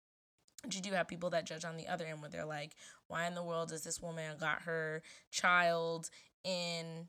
you 0.72 0.82
do 0.82 0.92
have 0.92 1.08
people 1.08 1.30
that 1.32 1.46
judge 1.46 1.66
on 1.66 1.76
the 1.76 1.88
other 1.88 2.06
end 2.06 2.22
where 2.22 2.30
they're 2.30 2.46
like, 2.46 2.76
why 3.08 3.28
in 3.28 3.36
the 3.36 3.44
world 3.44 3.70
does 3.70 3.84
this 3.84 4.02
woman 4.02 4.38
got 4.40 4.62
her 4.62 5.02
child 5.30 6.10
in 6.44 7.08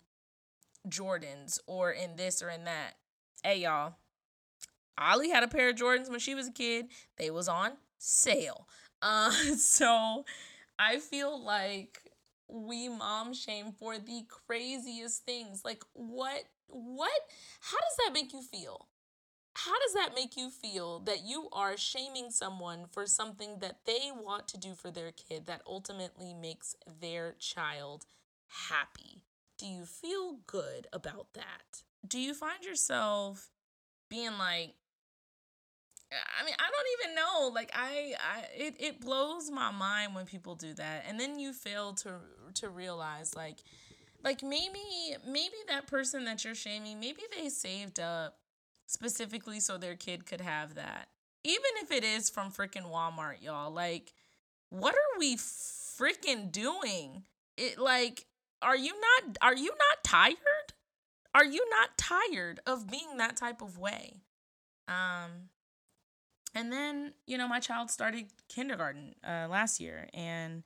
Jordans 0.89 1.59
or 1.67 1.93
in 1.93 2.17
this 2.17 2.43
or 2.43 2.49
in 2.49 2.65
that? 2.65 2.95
Hey 3.45 3.61
y'all, 3.61 3.95
Ollie 4.99 5.31
had 5.31 5.43
a 5.43 5.49
pair 5.49 5.69
of 5.69 5.77
Jordans 5.77 6.11
when 6.11 6.19
she 6.21 6.35
was 6.35 6.49
a 6.49 6.53
kid. 6.53 6.87
They 7.17 7.31
was 7.31 7.49
on 7.49 7.73
sale. 7.99 8.67
Uh, 9.03 9.31
so 9.57 10.25
I 10.79 10.99
feel 10.99 11.43
like 11.43 12.03
we 12.49 12.89
mom 12.89 13.35
shame 13.35 13.73
for 13.73 13.99
the 13.99 14.27
craziest 14.29 15.25
things. 15.25 15.63
Like 15.65 15.83
what 15.93 16.45
what 16.69 17.13
how 17.61 17.79
does 17.79 17.97
that 18.05 18.13
make 18.13 18.33
you 18.33 18.43
feel? 18.43 18.89
How 19.57 19.73
does 19.79 19.95
that 19.95 20.17
make 20.17 20.37
you 20.37 20.51
feel 20.51 20.99
that 21.01 21.25
you 21.25 21.49
are 21.53 21.77
shaming 21.77 22.31
someone 22.31 22.87
for 22.91 23.07
something 23.07 23.61
that 23.61 23.81
they 23.87 24.11
want 24.13 24.49
to 24.49 24.59
do 24.59 24.75
for 24.75 24.91
their 24.91 25.13
kid 25.13 25.47
that 25.47 25.63
ultimately 25.67 26.35
makes 26.35 26.75
their 27.01 27.37
child 27.39 28.05
happy? 28.69 29.23
Do 29.59 29.67
you 29.67 29.85
feel 29.85 30.41
good 30.47 30.89
about 30.93 31.29
that? 31.35 31.83
Do 32.07 32.19
you 32.19 32.35
find 32.35 32.65
yourself 32.65 33.51
being 34.11 34.37
like, 34.39 34.75
I 36.41 36.45
mean, 36.45 36.55
I 36.59 36.71
don't 36.71 37.01
even 37.01 37.15
know. 37.17 37.51
Like 37.55 37.71
I, 37.75 38.15
I 38.19 38.45
it, 38.57 38.77
it 38.79 39.01
blows 39.01 39.51
my 39.51 39.71
mind 39.71 40.15
when 40.15 40.27
people 40.27 40.55
do 40.55 40.75
that. 40.75 41.05
And 41.09 41.19
then 41.19 41.39
you 41.39 41.53
fail 41.53 41.93
to 41.95 42.15
to 42.55 42.69
realize 42.69 43.35
like 43.35 43.59
like 44.23 44.43
maybe 44.43 44.81
maybe 45.27 45.55
that 45.69 45.87
person 45.87 46.25
that 46.25 46.45
you're 46.45 46.55
shaming, 46.55 47.01
maybe 47.01 47.23
they 47.37 47.49
saved 47.49 48.01
up 48.01 48.39
specifically 48.87 49.61
so 49.61 49.79
their 49.79 49.97
kid 49.97 50.27
could 50.27 50.41
have 50.41 50.75
that. 50.75 51.09
Even 51.45 51.71
if 51.83 51.91
it 51.91 52.05
is 52.05 52.31
from 52.31 52.51
freaking 52.51 52.91
Walmart, 52.91 53.43
y'all. 53.43 53.71
Like 53.71 54.13
what 54.71 54.95
are 54.95 55.19
we 55.19 55.37
freaking 55.37 56.51
doing? 56.51 57.25
It 57.57 57.79
like 57.79 58.27
are 58.63 58.77
you 58.77 58.93
not 58.93 59.37
are 59.43 59.57
you 59.57 59.71
not 59.71 60.05
tired? 60.05 60.37
Are 61.35 61.45
you 61.45 61.67
not 61.71 61.99
tired 61.99 62.61
of 62.67 62.89
being 62.89 63.17
that 63.17 63.37
type 63.37 63.61
of 63.61 63.79
way? 63.79 64.23
Um 64.89 65.51
and 66.55 66.73
then, 66.73 67.13
you 67.27 67.37
know, 67.37 67.49
my 67.49 67.61
child 67.61 67.91
started 67.91 68.27
kindergarten 68.49 69.15
uh, 69.27 69.47
last 69.51 69.81
year. 69.81 70.09
And 70.15 70.63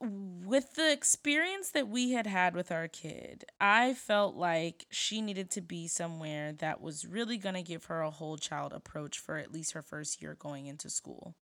with 0.00 0.74
the 0.74 0.90
experience 0.90 1.70
that 1.70 1.88
we 1.88 2.12
had 2.12 2.26
had 2.26 2.54
with 2.54 2.72
our 2.72 2.88
kid, 2.88 3.44
I 3.60 3.92
felt 3.94 4.34
like 4.34 4.86
she 4.90 5.20
needed 5.20 5.50
to 5.52 5.60
be 5.60 5.88
somewhere 5.88 6.52
that 6.54 6.80
was 6.80 7.06
really 7.06 7.36
going 7.36 7.54
to 7.54 7.62
give 7.62 7.84
her 7.86 8.00
a 8.00 8.10
whole 8.10 8.38
child 8.38 8.72
approach 8.72 9.18
for 9.18 9.36
at 9.36 9.52
least 9.52 9.72
her 9.72 9.82
first 9.82 10.22
year 10.22 10.36
going 10.38 10.66
into 10.66 10.88
school. 10.88 11.34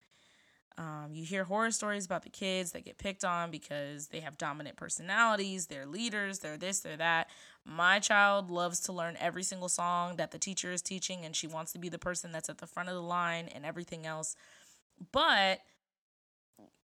Um, 0.79 1.11
you 1.13 1.25
hear 1.25 1.43
horror 1.43 1.73
stories 1.73 2.07
about 2.07 2.23
the 2.23 2.31
kids 2.31 2.71
that 2.71 2.85
get 2.85 2.99
picked 2.99 3.25
on 3.25 3.51
because 3.51 4.07
they 4.09 4.21
have 4.21 4.39
dominant 4.39 4.77
personalities, 4.77 5.67
they're 5.67 5.87
leaders, 5.87 6.39
they're 6.39 6.57
this, 6.57 6.79
they're 6.79 6.97
that. 6.97 7.29
My 7.65 7.99
child 7.99 8.49
loves 8.49 8.79
to 8.81 8.93
learn 8.93 9.17
every 9.19 9.43
single 9.43 9.69
song 9.69 10.17
that 10.17 10.31
the 10.31 10.39
teacher 10.39 10.71
is 10.71 10.81
teaching, 10.81 11.25
and 11.25 11.35
she 11.35 11.49
wants 11.49 11.73
to 11.73 11.81
be 11.81 11.89
the 11.89 11.99
person 11.99 12.31
that's 12.31 12.49
at 12.49 12.59
the 12.59 12.67
front 12.67 12.89
of 12.89 12.95
the 12.95 13.03
line 13.03 13.49
and 13.49 13.67
everything 13.67 14.07
else. 14.07 14.37
But 15.11 15.61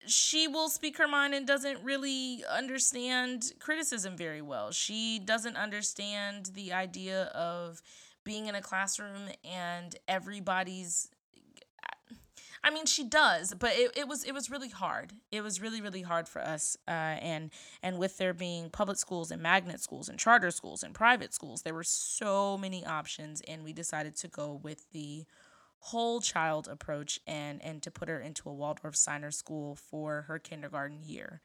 she 0.06 0.48
will 0.48 0.68
speak 0.68 0.98
her 0.98 1.08
mind 1.08 1.32
and 1.32 1.46
doesn't 1.46 1.82
really 1.84 2.44
understand 2.50 3.52
criticism 3.60 4.16
very 4.16 4.42
well. 4.42 4.72
She 4.72 5.20
doesn't 5.20 5.56
understand 5.56 6.50
the 6.54 6.72
idea 6.72 7.24
of 7.26 7.80
being 8.24 8.46
in 8.46 8.54
a 8.56 8.60
classroom 8.60 9.28
and 9.44 9.94
everybody's 10.08 11.10
I 12.64 12.70
mean, 12.70 12.86
she 12.86 13.04
does, 13.04 13.52
but 13.52 13.72
it, 13.74 13.90
it 13.94 14.08
was 14.08 14.24
it 14.24 14.32
was 14.32 14.50
really 14.50 14.70
hard. 14.70 15.12
It 15.30 15.42
was 15.42 15.60
really 15.60 15.82
really 15.82 16.00
hard 16.00 16.26
for 16.26 16.40
us, 16.40 16.78
uh, 16.88 16.90
and 16.90 17.50
and 17.82 17.98
with 17.98 18.16
there 18.16 18.32
being 18.32 18.70
public 18.70 18.96
schools 18.96 19.30
and 19.30 19.42
magnet 19.42 19.82
schools 19.82 20.08
and 20.08 20.18
charter 20.18 20.50
schools 20.50 20.82
and 20.82 20.94
private 20.94 21.34
schools, 21.34 21.60
there 21.60 21.74
were 21.74 21.84
so 21.84 22.56
many 22.56 22.84
options, 22.86 23.42
and 23.42 23.64
we 23.64 23.74
decided 23.74 24.16
to 24.16 24.28
go 24.28 24.58
with 24.62 24.90
the 24.92 25.26
whole 25.80 26.22
child 26.22 26.66
approach 26.66 27.20
and 27.26 27.62
and 27.62 27.82
to 27.82 27.90
put 27.90 28.08
her 28.08 28.18
into 28.18 28.48
a 28.48 28.54
Waldorf 28.54 28.96
Steiner 28.96 29.30
school 29.30 29.76
for 29.76 30.22
her 30.22 30.38
kindergarten 30.38 31.02
year. 31.04 31.42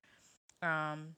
Um, 0.62 1.16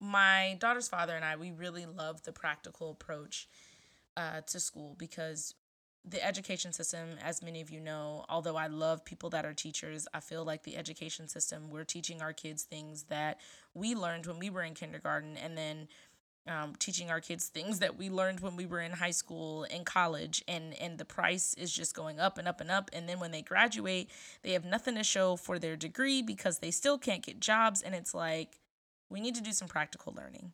my 0.00 0.58
daughter's 0.60 0.88
father 0.88 1.16
and 1.16 1.24
I, 1.24 1.36
we 1.36 1.50
really 1.50 1.86
love 1.86 2.24
the 2.24 2.32
practical 2.32 2.90
approach 2.90 3.48
uh, 4.18 4.42
to 4.48 4.60
school 4.60 4.94
because 4.98 5.54
the 6.08 6.24
education 6.24 6.72
system, 6.72 7.16
as 7.22 7.42
many 7.42 7.60
of 7.60 7.70
you 7.70 7.80
know, 7.80 8.24
although 8.28 8.56
I 8.56 8.68
love 8.68 9.04
people 9.04 9.30
that 9.30 9.44
are 9.44 9.52
teachers, 9.52 10.06
I 10.14 10.20
feel 10.20 10.44
like 10.44 10.62
the 10.62 10.76
education 10.76 11.26
system, 11.26 11.68
we're 11.68 11.84
teaching 11.84 12.22
our 12.22 12.32
kids 12.32 12.62
things 12.62 13.04
that 13.04 13.40
we 13.74 13.94
learned 13.94 14.26
when 14.26 14.38
we 14.38 14.48
were 14.48 14.62
in 14.62 14.74
kindergarten 14.74 15.36
and 15.36 15.58
then 15.58 15.88
um, 16.48 16.74
teaching 16.78 17.10
our 17.10 17.20
kids 17.20 17.48
things 17.48 17.80
that 17.80 17.98
we 17.98 18.08
learned 18.08 18.38
when 18.38 18.54
we 18.54 18.66
were 18.66 18.80
in 18.80 18.92
high 18.92 19.10
school 19.10 19.64
and 19.64 19.84
college. 19.84 20.44
And 20.46 20.74
and 20.80 20.96
the 20.96 21.04
price 21.04 21.54
is 21.54 21.72
just 21.72 21.94
going 21.94 22.20
up 22.20 22.38
and 22.38 22.46
up 22.46 22.60
and 22.60 22.70
up. 22.70 22.88
And 22.92 23.08
then 23.08 23.18
when 23.18 23.32
they 23.32 23.42
graduate 23.42 24.10
they 24.42 24.52
have 24.52 24.64
nothing 24.64 24.94
to 24.94 25.02
show 25.02 25.34
for 25.34 25.58
their 25.58 25.74
degree 25.74 26.22
because 26.22 26.60
they 26.60 26.70
still 26.70 26.98
can't 26.98 27.24
get 27.24 27.40
jobs. 27.40 27.82
And 27.82 27.96
it's 27.96 28.14
like 28.14 28.60
we 29.10 29.20
need 29.20 29.34
to 29.34 29.42
do 29.42 29.52
some 29.52 29.66
practical 29.66 30.14
learning. 30.16 30.52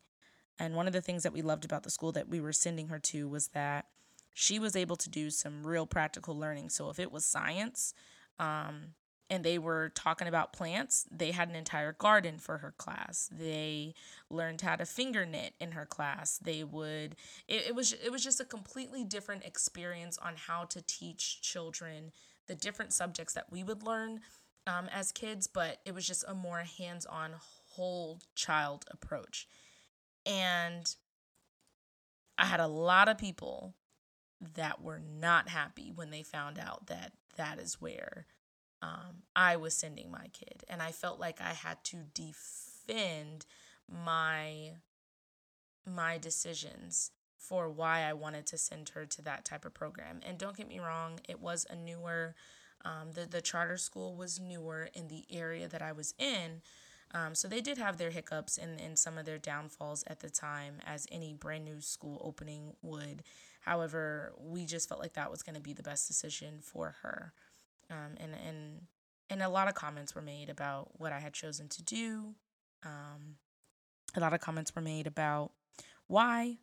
And 0.59 0.75
one 0.77 0.87
of 0.87 0.93
the 0.93 1.03
things 1.03 1.25
that 1.25 1.33
we 1.33 1.43
loved 1.43 1.65
about 1.65 1.83
the 1.83 1.91
school 1.91 2.13
that 2.13 2.29
we 2.29 2.41
were 2.41 2.53
sending 2.53 2.89
her 2.89 2.99
to 3.01 3.29
was 3.29 3.49
that 3.49 3.87
she 4.35 4.59
was 4.59 4.77
able 4.77 4.97
to 4.97 5.11
do 5.11 5.31
some 5.31 5.67
real 5.67 5.87
practical 5.87 6.39
learning. 6.39 6.71
So 6.71 6.91
if 6.91 6.99
it 6.99 7.13
was 7.13 7.25
science, 7.25 7.95
um, 8.39 8.95
and 9.33 9.43
they 9.45 9.59
were 9.59 9.91
talking 9.95 10.29
about 10.29 10.53
plants, 10.53 11.07
they 11.11 11.31
had 11.31 11.49
an 11.49 11.55
entire 11.55 11.93
garden 11.93 12.39
for 12.39 12.59
her 12.59 12.75
class. 12.77 13.31
They 13.33 13.95
learned 14.29 14.61
how 14.61 14.77
to 14.77 14.85
finger 14.85 15.25
knit 15.25 15.55
in 15.59 15.73
her 15.73 15.87
class. 15.87 16.37
They 16.37 16.63
would 16.65 17.17
it, 17.49 17.69
it 17.69 17.75
was 17.75 17.95
it 17.95 18.13
was 18.13 18.23
just 18.23 18.41
a 18.41 18.45
completely 18.45 19.05
different 19.05 19.45
experience 19.45 20.19
on 20.19 20.35
how 20.37 20.65
to 20.65 20.83
teach 20.83 21.41
children 21.41 22.13
the 22.47 22.55
different 22.55 22.93
subjects 22.93 23.33
that 23.33 23.51
we 23.51 23.63
would 23.63 23.83
learn 23.83 24.21
um, 24.67 24.89
as 24.93 25.13
kids, 25.13 25.47
but 25.47 25.79
it 25.87 25.95
was 25.95 26.07
just 26.07 26.25
a 26.29 26.35
more 26.35 26.65
hands-on 26.79 27.33
whole 27.71 28.21
child 28.35 28.85
approach. 28.91 29.49
And 30.27 30.95
I 32.37 32.45
had 32.45 32.61
a 32.61 32.67
lot 32.67 33.09
of 33.09 33.17
people 33.17 33.75
that 34.55 34.83
were 34.83 35.01
not 35.01 35.49
happy 35.49 35.93
when 35.95 36.11
they 36.11 36.23
found 36.23 36.59
out 36.59 36.87
that 36.87 37.13
that 37.37 37.59
is 37.59 37.81
where 37.81 38.27
um, 38.83 39.23
I 39.35 39.57
was 39.57 39.75
sending 39.75 40.11
my 40.11 40.27
kid. 40.33 40.65
And 40.69 40.83
I 40.83 40.91
felt 40.93 41.21
like 41.21 41.41
I 41.41 41.53
had 41.53 41.83
to 41.85 41.97
defend 42.15 43.47
my 43.89 44.73
my 45.85 46.17
decisions 46.17 47.11
for 47.37 47.69
why 47.69 48.03
I 48.03 48.13
wanted 48.13 48.47
to 48.47 48.59
send 48.59 48.91
her 48.91 49.05
to 49.05 49.23
that 49.23 49.45
type 49.45 49.65
of 49.65 49.75
program. 49.75 50.21
And 50.25 50.39
don't 50.39 50.57
get 50.57 50.69
me 50.69 50.79
wrong, 50.79 51.19
it 51.29 51.41
was 51.41 51.67
a 51.69 51.75
newer 51.75 52.37
um, 52.85 53.13
the, 53.13 53.27
the 53.27 53.41
charter 53.41 53.77
school 53.77 54.15
was 54.17 54.41
newer 54.41 54.89
in 54.95 55.09
the 55.09 55.25
area 55.31 55.69
that 55.69 55.83
I 55.83 55.93
was 55.93 56.15
in. 56.19 56.63
Um, 57.15 57.35
so 57.35 57.47
they 57.47 57.61
did 57.61 57.79
have 57.79 57.99
their 57.99 58.11
hiccups 58.11 58.59
and, 58.59 58.81
and 58.81 58.99
some 58.99 59.19
of 59.19 59.27
their 59.27 59.39
downfalls 59.39 60.03
at 60.07 60.21
the 60.21 60.31
time, 60.31 60.75
as 60.87 61.07
any 61.13 61.35
brand 61.35 61.65
new 61.65 61.81
school 61.81 62.21
opening 62.25 62.73
would. 62.83 63.23
However, 63.63 64.33
we 64.39 64.67
just 64.67 64.89
felt 64.89 65.01
like 65.01 65.15
that 65.15 65.31
was 65.31 65.43
going 65.43 65.55
to 65.55 65.61
be 65.61 65.73
the 65.73 65.83
best 65.83 66.07
decision 66.07 66.61
for 66.61 66.97
her. 67.03 67.33
Um, 67.91 68.17
and, 68.19 68.35
and, 68.47 68.83
and 69.31 69.43
a 69.43 69.49
lot 69.49 69.69
of 69.69 69.75
comments 69.75 70.15
were 70.15 70.23
made 70.23 70.51
about 70.51 71.01
what 71.01 71.13
I 71.13 71.21
had 71.21 71.33
chosen 71.33 71.69
to 71.71 71.83
do. 71.83 72.35
Um, 72.85 73.37
a 74.15 74.21
lot 74.21 74.35
of 74.35 74.41
comments 74.41 74.75
were 74.75 74.83
made 74.83 75.07
about 75.07 75.53
why 76.07 76.59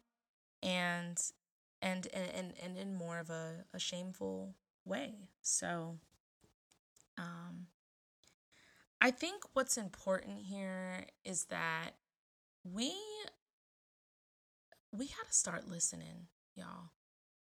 and 0.61 1.19
and 1.81 2.07
and 2.13 2.53
and 2.61 2.77
in 2.77 2.95
more 2.95 3.19
of 3.19 3.29
a, 3.29 3.65
a 3.73 3.79
shameful 3.79 4.55
way. 4.85 5.29
So 5.41 5.97
um 7.17 7.67
I 9.01 9.11
think 9.11 9.43
what's 9.53 9.77
important 9.77 10.39
here 10.39 11.05
is 11.23 11.45
that 11.45 11.91
we 12.63 12.93
we 14.91 15.07
got 15.07 15.27
to 15.27 15.33
start 15.33 15.69
listening, 15.69 16.27
y'all. 16.59 16.91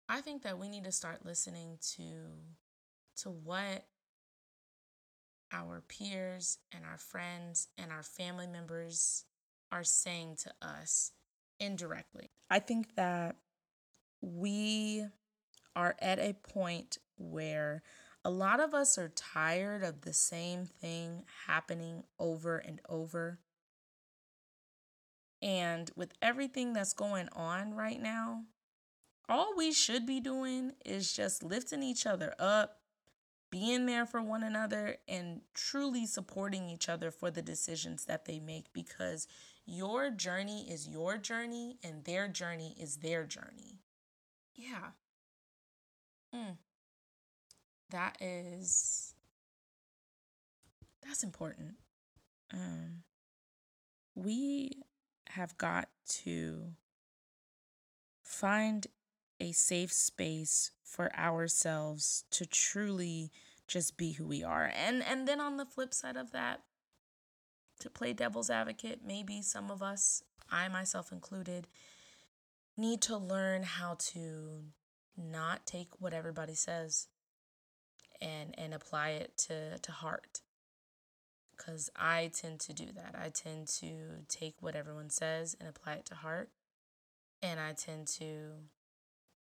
I 0.08 0.22
think 0.22 0.44
that 0.44 0.60
we 0.60 0.70
need 0.70 0.84
to 0.84 0.92
start 0.92 1.26
listening 1.26 1.78
to 1.96 2.06
to 3.18 3.30
what 3.30 3.86
our 5.52 5.82
peers 5.88 6.58
and 6.74 6.84
our 6.86 6.98
friends 6.98 7.70
and 7.78 7.92
our 7.92 8.04
family 8.04 8.48
members 8.48 9.24
are 9.72 9.84
saying 9.84 10.36
to 10.44 10.52
us 10.62 11.12
indirectly. 11.60 12.30
I 12.50 12.60
think 12.60 12.96
that 12.96 13.38
we 14.22 15.06
are 15.76 15.96
at 16.00 16.20
a 16.20 16.34
point 16.34 16.98
where 17.18 17.84
a 18.24 18.30
lot 18.30 18.60
of 18.60 18.74
us 18.74 18.98
are 18.98 19.10
tired 19.10 19.84
of 19.84 20.02
the 20.02 20.14
same 20.14 20.66
thing 20.66 21.24
happening 21.48 22.04
over 22.20 22.58
and 22.58 22.82
over. 22.90 23.40
And 25.42 25.92
with 25.96 26.14
everything 26.22 26.74
that's 26.74 26.94
going 26.94 27.30
on 27.34 27.74
right 27.74 28.02
now, 28.02 28.46
all 29.30 29.54
we 29.58 29.72
should 29.72 30.06
be 30.06 30.20
doing 30.20 30.74
is 30.86 31.14
just 31.14 31.44
lifting 31.44 31.84
each 31.84 32.06
other 32.06 32.34
up, 32.40 32.80
being 33.52 33.86
there 33.86 34.06
for 34.06 34.22
one 34.22 34.44
another, 34.44 34.98
and 35.08 35.42
truly 35.54 36.06
supporting 36.06 36.70
each 36.70 36.90
other 36.90 37.12
for 37.12 37.32
the 37.32 37.42
decisions 37.42 38.06
that 38.06 38.26
they 38.26 38.40
make 38.40 38.72
because 38.74 39.28
your 39.66 40.10
journey 40.12 40.70
is 40.70 40.88
your 40.88 41.18
journey 41.18 41.78
and 41.84 42.04
their 42.06 42.28
journey 42.28 42.76
is 42.80 42.98
their 42.98 43.24
journey. 43.26 43.80
Yeah. 44.56 44.92
Mm. 46.34 46.58
That 47.90 48.18
is 48.22 49.14
that's 51.06 51.24
important. 51.24 51.76
Um 52.54 53.04
we 54.16 54.84
have 55.30 55.58
got 55.58 55.90
to 56.08 56.72
find 58.24 58.88
a 59.40 59.52
safe 59.52 59.92
space 59.92 60.72
for 60.84 61.14
ourselves 61.16 62.24
to 62.32 62.46
truly 62.46 63.32
just 63.68 63.98
be 63.98 64.14
who 64.14 64.26
we 64.28 64.44
are. 64.44 64.72
And 64.74 65.04
and 65.04 65.28
then 65.28 65.40
on 65.40 65.58
the 65.58 65.66
flip 65.66 65.94
side 65.94 66.16
of 66.16 66.32
that, 66.32 66.62
to 67.80 67.90
play 67.90 68.14
devil's 68.14 68.50
advocate, 68.50 69.02
maybe 69.06 69.42
some 69.42 69.70
of 69.72 69.82
us, 69.82 70.24
I 70.52 70.68
myself 70.68 71.12
included, 71.12 71.68
need 72.78 73.02
to 73.04 73.18
learn 73.18 73.64
how 73.64 73.96
to 74.00 74.64
not 75.18 75.66
take 75.66 75.90
what 76.00 76.14
everybody 76.14 76.56
says 76.56 77.08
and 78.22 78.54
and 78.58 78.74
apply 78.74 79.10
it 79.10 79.38
to 79.38 79.80
to 79.80 79.92
heart. 79.92 80.42
Because 81.56 81.90
i 81.96 82.30
tend 82.34 82.60
to 82.62 82.74
do 82.74 82.88
that. 82.96 83.16
I 83.18 83.30
tend 83.30 83.68
to 83.80 84.26
take 84.28 84.56
what 84.60 84.76
everyone 84.76 85.10
says 85.10 85.56
and 85.58 85.70
apply 85.70 85.94
it 85.94 86.06
to 86.08 86.16
heart. 86.16 86.50
And 87.42 87.60
i 87.60 87.74
tend 87.74 88.08
to 88.20 88.52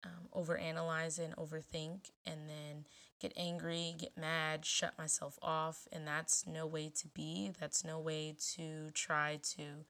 um, 0.05 0.43
overanalyze 0.43 1.19
and 1.19 1.35
overthink 1.35 2.11
and 2.25 2.47
then 2.47 2.85
get 3.19 3.33
angry 3.35 3.95
get 3.97 4.17
mad 4.17 4.65
shut 4.65 4.97
myself 4.97 5.39
off 5.41 5.87
and 5.91 6.07
that's 6.07 6.45
no 6.45 6.65
way 6.65 6.89
to 6.93 7.07
be 7.07 7.51
that's 7.59 7.83
no 7.83 7.99
way 7.99 8.35
to 8.53 8.89
try 8.93 9.39
to 9.41 9.85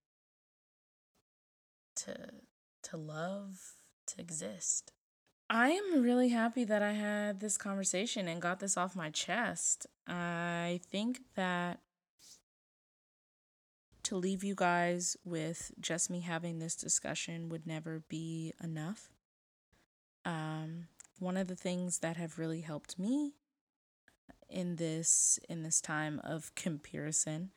to 1.96 2.16
to 2.82 2.98
love 2.98 3.74
to 4.08 4.22
exist 4.22 4.94
I 5.50 5.70
am 5.70 6.02
really 6.02 6.30
happy 6.30 6.64
that 6.64 6.82
I 6.82 6.94
had 6.94 7.40
this 7.40 7.56
conversation 7.56 8.28
and 8.28 8.42
got 8.42 8.60
this 8.60 8.78
off 8.78 8.96
my 8.96 9.12
chest. 9.12 9.86
I 10.08 10.80
think 10.90 11.20
that 11.36 11.82
to 14.04 14.16
leave 14.16 14.44
you 14.44 14.56
guys 14.56 15.18
with 15.24 15.72
just 15.80 16.10
me 16.10 16.22
having 16.22 16.58
this 16.58 16.76
discussion 16.76 17.50
would 17.50 17.68
never 17.68 18.02
be 18.08 18.54
enough. 18.64 19.10
Um, 20.26 20.88
one 21.20 21.38
of 21.38 21.48
the 21.48 21.56
things 21.56 22.00
that 22.00 22.18
have 22.18 22.40
really 22.40 22.62
helped 22.62 22.98
me 23.00 23.36
in 24.50 24.76
this 24.76 25.40
in 25.50 25.64
this 25.64 25.82
time 25.82 26.20
of 26.24 26.54
comparison 26.56 27.52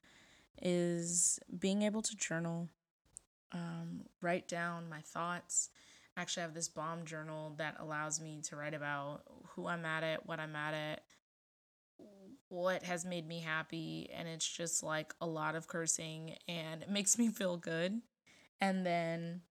is 0.61 1.39
being 1.59 1.83
able 1.83 2.03
to 2.03 2.17
journal, 2.17 2.69
um, 3.53 4.03
write 4.21 4.49
down 4.49 4.89
my 4.89 5.01
thoughts 5.01 5.71
actually 6.19 6.43
I 6.43 6.47
have 6.47 6.55
this 6.55 6.69
bomb 6.69 7.05
journal 7.05 7.55
that 7.59 7.77
allows 7.79 8.21
me 8.21 8.41
to 8.49 8.57
write 8.57 8.75
about 8.75 9.23
who 9.51 9.67
I'm 9.67 9.85
at 9.85 10.03
it, 10.03 10.21
what 10.27 10.41
I'm 10.41 10.57
at 10.57 10.75
it, 10.75 11.01
what 12.49 12.83
has 12.83 13.05
made 13.05 13.27
me 13.27 13.41
happy. 13.41 14.11
And 14.13 14.27
it's 14.27 14.47
just 14.47 14.83
like 14.83 15.15
a 15.21 15.27
lot 15.27 15.55
of 15.55 15.69
cursing 15.69 16.35
and 16.49 16.83
it 16.83 16.91
makes 16.91 17.19
me 17.19 17.29
feel 17.29 17.57
good. 17.57 18.01
And 18.61 18.85
then 18.85 19.43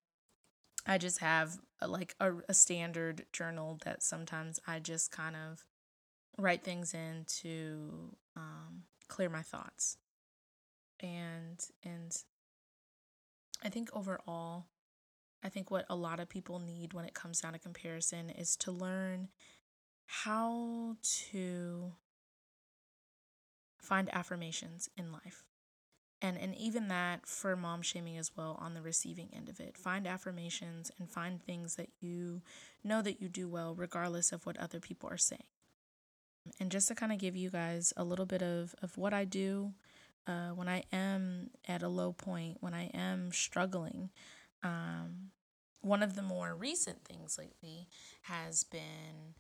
I 0.87 0.97
just 0.97 1.19
have 1.19 1.57
a, 1.81 1.87
like 1.87 2.15
a, 2.19 2.33
a 2.47 2.53
standard 2.53 3.25
journal 3.33 3.77
that 3.83 4.01
sometimes 4.01 4.59
I 4.65 4.79
just 4.79 5.11
kind 5.11 5.35
of 5.35 5.65
write 6.37 6.63
things 6.63 6.93
in 6.93 7.25
to 7.41 8.15
um, 8.35 8.83
clear 9.07 9.29
my 9.29 9.41
thoughts. 9.41 9.97
And 10.99 11.63
and 11.83 12.15
I 13.63 13.69
think 13.69 13.89
overall 13.93 14.65
I 15.43 15.49
think 15.49 15.69
what 15.69 15.85
a 15.89 15.95
lot 15.95 16.19
of 16.19 16.29
people 16.29 16.59
need 16.59 16.93
when 16.93 17.05
it 17.05 17.13
comes 17.13 17.41
down 17.41 17.53
to 17.53 17.59
comparison 17.59 18.29
is 18.29 18.55
to 18.57 18.71
learn 18.71 19.29
how 20.05 20.95
to 21.01 21.93
find 23.77 24.13
affirmations 24.13 24.89
in 24.97 25.11
life. 25.11 25.43
And 26.21 26.37
and 26.37 26.55
even 26.55 26.87
that 26.87 27.27
for 27.27 27.55
mom 27.55 27.81
shaming 27.81 28.17
as 28.17 28.31
well 28.35 28.57
on 28.59 28.73
the 28.73 28.81
receiving 28.81 29.29
end 29.35 29.49
of 29.49 29.59
it. 29.59 29.77
Find 29.77 30.07
affirmations 30.07 30.91
and 30.97 31.09
find 31.09 31.41
things 31.41 31.75
that 31.75 31.89
you 31.99 32.41
know 32.83 33.01
that 33.01 33.21
you 33.21 33.29
do 33.29 33.47
well 33.47 33.75
regardless 33.75 34.31
of 34.31 34.45
what 34.45 34.57
other 34.57 34.79
people 34.79 35.09
are 35.09 35.17
saying. 35.17 35.43
And 36.59 36.71
just 36.71 36.87
to 36.87 36.95
kind 36.95 37.11
of 37.11 37.19
give 37.19 37.35
you 37.35 37.49
guys 37.49 37.93
a 37.97 38.03
little 38.03 38.25
bit 38.25 38.41
of, 38.41 38.73
of 38.81 38.97
what 38.97 39.13
I 39.13 39.25
do 39.25 39.73
uh, 40.27 40.49
when 40.49 40.67
I 40.67 40.83
am 40.91 41.49
at 41.67 41.83
a 41.83 41.87
low 41.87 42.13
point, 42.13 42.57
when 42.59 42.73
I 42.73 42.85
am 42.93 43.31
struggling, 43.31 44.09
um, 44.63 45.31
one 45.81 46.03
of 46.03 46.15
the 46.15 46.21
more 46.21 46.55
recent 46.55 47.05
things 47.05 47.37
lately 47.37 47.87
has 48.23 48.63
been 48.63 49.35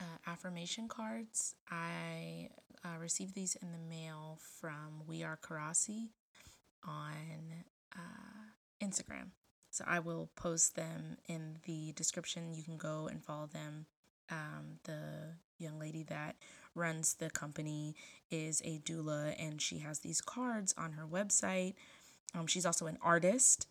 uh, 0.00 0.18
affirmation 0.26 0.88
cards. 0.88 1.54
I 1.70 2.50
uh, 2.84 2.98
received 2.98 3.34
these 3.34 3.56
in 3.56 3.72
the 3.72 3.78
mail 3.78 4.38
from 4.60 5.02
We 5.06 5.22
Are 5.22 5.38
Karasi 5.40 6.08
on 6.86 7.64
uh, 7.94 8.84
Instagram. 8.84 9.30
So 9.70 9.84
I 9.86 10.00
will 10.00 10.30
post 10.36 10.74
them 10.74 11.18
in 11.28 11.58
the 11.64 11.92
description. 11.92 12.54
You 12.54 12.64
can 12.64 12.76
go 12.76 13.08
and 13.08 13.24
follow 13.24 13.46
them. 13.46 13.86
Um, 14.30 14.78
the 14.84 15.34
young 15.58 15.78
lady 15.78 16.04
that 16.04 16.36
runs 16.74 17.14
the 17.14 17.30
company 17.30 17.96
is 18.30 18.62
a 18.64 18.78
doula, 18.78 19.34
and 19.38 19.60
she 19.60 19.78
has 19.78 20.00
these 20.00 20.20
cards 20.20 20.72
on 20.78 20.92
her 20.92 21.06
website. 21.06 21.74
Um, 22.34 22.46
she's 22.46 22.64
also 22.64 22.86
an 22.86 22.98
artist, 23.02 23.66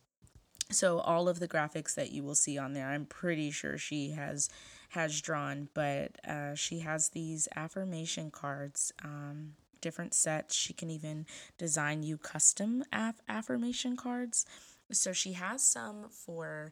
so 0.72 1.00
all 1.00 1.28
of 1.28 1.40
the 1.40 1.48
graphics 1.48 1.96
that 1.96 2.12
you 2.12 2.24
will 2.24 2.36
see 2.36 2.58
on 2.58 2.74
there 2.74 2.88
i'm 2.88 3.06
pretty 3.06 3.52
sure 3.52 3.78
she 3.78 4.12
has 4.12 4.50
has 4.90 5.22
drawn 5.22 5.70
but 5.74 6.18
uh, 6.28 6.54
she 6.56 6.80
has 6.80 7.10
these 7.10 7.48
affirmation 7.56 8.32
cards 8.32 8.92
um, 9.04 9.54
different 9.82 10.14
sets 10.14 10.56
she 10.56 10.74
can 10.74 10.90
even 10.90 11.26
design 11.58 12.04
you 12.04 12.18
custom 12.18 12.84
aff- 12.92 13.22
affirmation 13.28 13.96
cards 13.96 14.46
So 14.92 15.14
she 15.14 15.34
has 15.34 15.62
some 15.64 16.10
for 16.10 16.72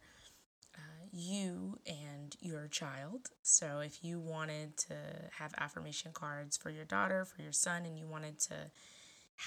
uh, 0.75 0.80
you 1.12 1.80
and 1.86 2.36
your 2.41 2.67
child. 2.67 3.30
So 3.43 3.80
if 3.80 4.03
you 4.03 4.19
wanted 4.19 4.77
to 4.77 4.95
have 5.39 5.53
affirmation 5.58 6.12
cards 6.13 6.58
for 6.58 6.69
your 6.69 6.86
daughter, 6.86 7.25
for 7.25 7.41
your 7.41 7.51
son, 7.53 7.86
and 7.86 7.97
you 7.97 8.08
wanted 8.08 8.39
to 8.41 8.71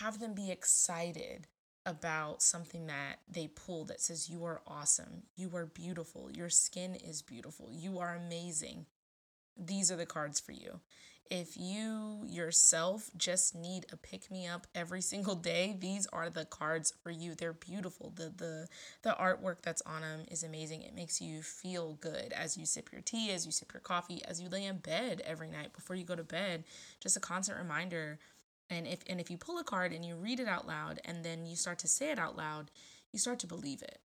have 0.00 0.20
them 0.20 0.34
be 0.34 0.50
excited 0.50 1.46
about 1.90 2.40
something 2.40 2.86
that 2.86 3.16
they 3.28 3.48
pull 3.48 3.84
that 3.86 4.00
says, 4.00 4.30
You 4.30 4.44
are 4.44 4.62
awesome, 4.66 5.24
you 5.36 5.50
are 5.54 5.66
beautiful, 5.66 6.30
your 6.32 6.48
skin 6.48 6.94
is 6.94 7.20
beautiful, 7.20 7.68
you 7.72 7.98
are 7.98 8.14
amazing. 8.14 8.86
These 9.58 9.90
are 9.90 9.96
the 9.96 10.06
cards 10.06 10.40
for 10.40 10.52
you. 10.52 10.80
If 11.28 11.56
you 11.56 12.24
yourself 12.26 13.10
just 13.16 13.54
need 13.54 13.86
a 13.92 13.96
pick 13.96 14.30
me 14.30 14.46
up 14.46 14.66
every 14.74 15.00
single 15.12 15.34
day, 15.34 15.76
these 15.78 16.06
are 16.12 16.30
the 16.30 16.44
cards 16.44 16.94
for 17.02 17.10
you. 17.10 17.34
They're 17.34 17.52
beautiful. 17.52 18.12
The 18.14 18.32
the 18.36 18.68
the 19.02 19.16
artwork 19.20 19.62
that's 19.62 19.82
on 19.82 20.02
them 20.02 20.20
is 20.30 20.44
amazing. 20.44 20.82
It 20.82 20.94
makes 20.94 21.20
you 21.20 21.42
feel 21.42 21.98
good 22.00 22.32
as 22.32 22.56
you 22.56 22.66
sip 22.66 22.90
your 22.92 23.02
tea, 23.02 23.32
as 23.32 23.46
you 23.46 23.52
sip 23.52 23.72
your 23.72 23.80
coffee, 23.80 24.22
as 24.24 24.40
you 24.40 24.48
lay 24.48 24.64
in 24.64 24.78
bed 24.78 25.22
every 25.26 25.48
night 25.48 25.72
before 25.72 25.96
you 25.96 26.04
go 26.04 26.16
to 26.16 26.24
bed. 26.24 26.64
Just 27.00 27.16
a 27.16 27.20
constant 27.20 27.58
reminder 27.58 28.18
and 28.70 28.86
if 28.86 29.00
and 29.08 29.20
if 29.20 29.30
you 29.30 29.36
pull 29.36 29.58
a 29.58 29.64
card 29.64 29.92
and 29.92 30.04
you 30.04 30.14
read 30.14 30.40
it 30.40 30.48
out 30.48 30.66
loud 30.66 31.00
and 31.04 31.24
then 31.24 31.44
you 31.44 31.56
start 31.56 31.78
to 31.80 31.88
say 31.88 32.10
it 32.10 32.18
out 32.18 32.36
loud, 32.36 32.70
you 33.12 33.18
start 33.18 33.40
to 33.40 33.46
believe 33.46 33.82
it. 33.82 33.98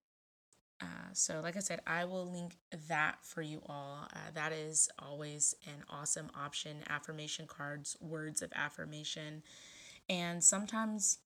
Uh, 0.82 1.14
so, 1.14 1.40
like 1.42 1.56
I 1.56 1.62
said, 1.62 1.80
I 1.88 2.04
will 2.06 2.30
link 2.30 2.58
that 2.90 3.18
for 3.22 3.42
you 3.42 3.62
all. 3.68 4.08
Uh, 4.14 4.32
that 4.34 4.52
is 4.52 4.90
always 5.00 5.56
an 5.66 5.84
awesome 5.90 6.30
option. 6.38 6.78
Affirmation 6.90 7.48
cards, 7.48 7.96
words 8.02 8.42
of 8.42 8.52
affirmation. 8.54 9.44
And 10.10 10.44
sometimes, 10.44 11.20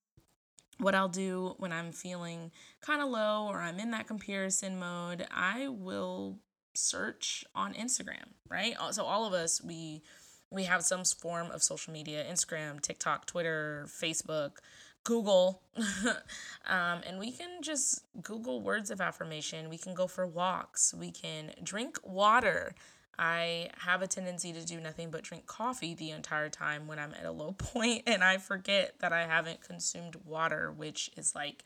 what 0.78 0.93
I'll 0.93 1.10
do 1.10 1.56
when 1.58 1.71
I'm 1.71 1.91
feeling 1.91 2.52
kind 2.82 3.02
of 3.02 3.10
low 3.10 3.47
or 3.47 3.60
I'm 3.60 3.80
in 3.80 3.91
that 3.91 4.08
comparison 4.08 4.78
mode, 4.78 5.25
I 5.32 5.67
will 5.67 6.38
search 6.75 7.43
on 7.56 7.73
Instagram, 7.73 8.34
right? 8.47 8.75
So, 8.91 9.04
all 9.04 9.25
of 9.25 9.34
us, 9.34 9.63
we 9.63 10.04
we 10.52 10.64
have 10.64 10.84
some 10.84 11.04
form 11.04 11.52
of 11.52 11.62
social 11.64 11.94
media 11.94 12.26
Instagram, 12.30 12.82
TikTok, 12.82 13.26
Twitter, 13.26 13.88
Facebook, 13.88 14.58
Google. 15.04 15.62
um, 16.68 17.02
and 17.08 17.20
we 17.20 17.32
can 17.32 17.62
just 17.62 18.04
Google 18.22 18.62
words 18.62 18.92
of 18.92 19.02
affirmation. 19.02 19.70
We 19.70 19.78
can 19.78 19.94
go 19.94 20.08
for 20.08 20.26
walks. 20.26 20.94
We 20.94 21.12
can 21.12 21.52
drink 21.64 21.98
water. 22.04 22.76
I 23.18 23.70
have 23.80 24.02
a 24.02 24.08
tendency 24.08 24.54
to 24.54 24.66
do 24.66 24.80
nothing 24.80 25.12
but 25.12 25.24
drink 25.24 25.46
coffee 25.46 25.94
the 25.94 26.12
entire 26.12 26.50
time 26.50 26.88
when 26.88 27.00
I'm 27.00 27.14
at 27.14 27.26
a 27.26 27.32
low 27.32 27.52
point, 27.58 28.04
and 28.08 28.24
I 28.24 28.38
forget 28.38 28.96
that 29.00 29.12
I 29.12 29.26
haven't 29.26 29.62
consumed 29.62 30.16
water, 30.26 30.72
which 30.72 31.12
is 31.18 31.36
like 31.36 31.64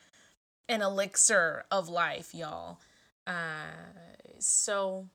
an 0.67 0.81
elixir 0.81 1.65
of 1.69 1.89
life, 1.89 2.33
y'all. 2.33 2.79
Uh, 3.27 3.69
so 4.39 5.07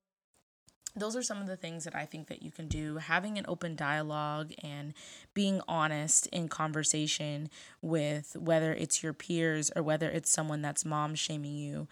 those 0.96 1.16
are 1.16 1.22
some 1.22 1.40
of 1.40 1.46
the 1.46 1.56
things 1.56 1.84
that 1.84 1.94
I 1.94 2.06
think 2.06 2.28
that 2.28 2.42
you 2.42 2.50
can 2.50 2.68
do. 2.68 2.96
Having 2.96 3.38
an 3.38 3.44
open 3.48 3.76
dialogue 3.76 4.52
and 4.62 4.94
being 5.34 5.60
honest 5.68 6.26
in 6.28 6.48
conversation 6.48 7.50
with 7.82 8.36
whether 8.38 8.72
it's 8.72 9.02
your 9.02 9.12
peers 9.12 9.70
or 9.76 9.82
whether 9.82 10.08
it's 10.10 10.30
someone 10.30 10.62
that's 10.62 10.84
mom 10.84 11.14
shaming 11.14 11.56
you 11.56 11.88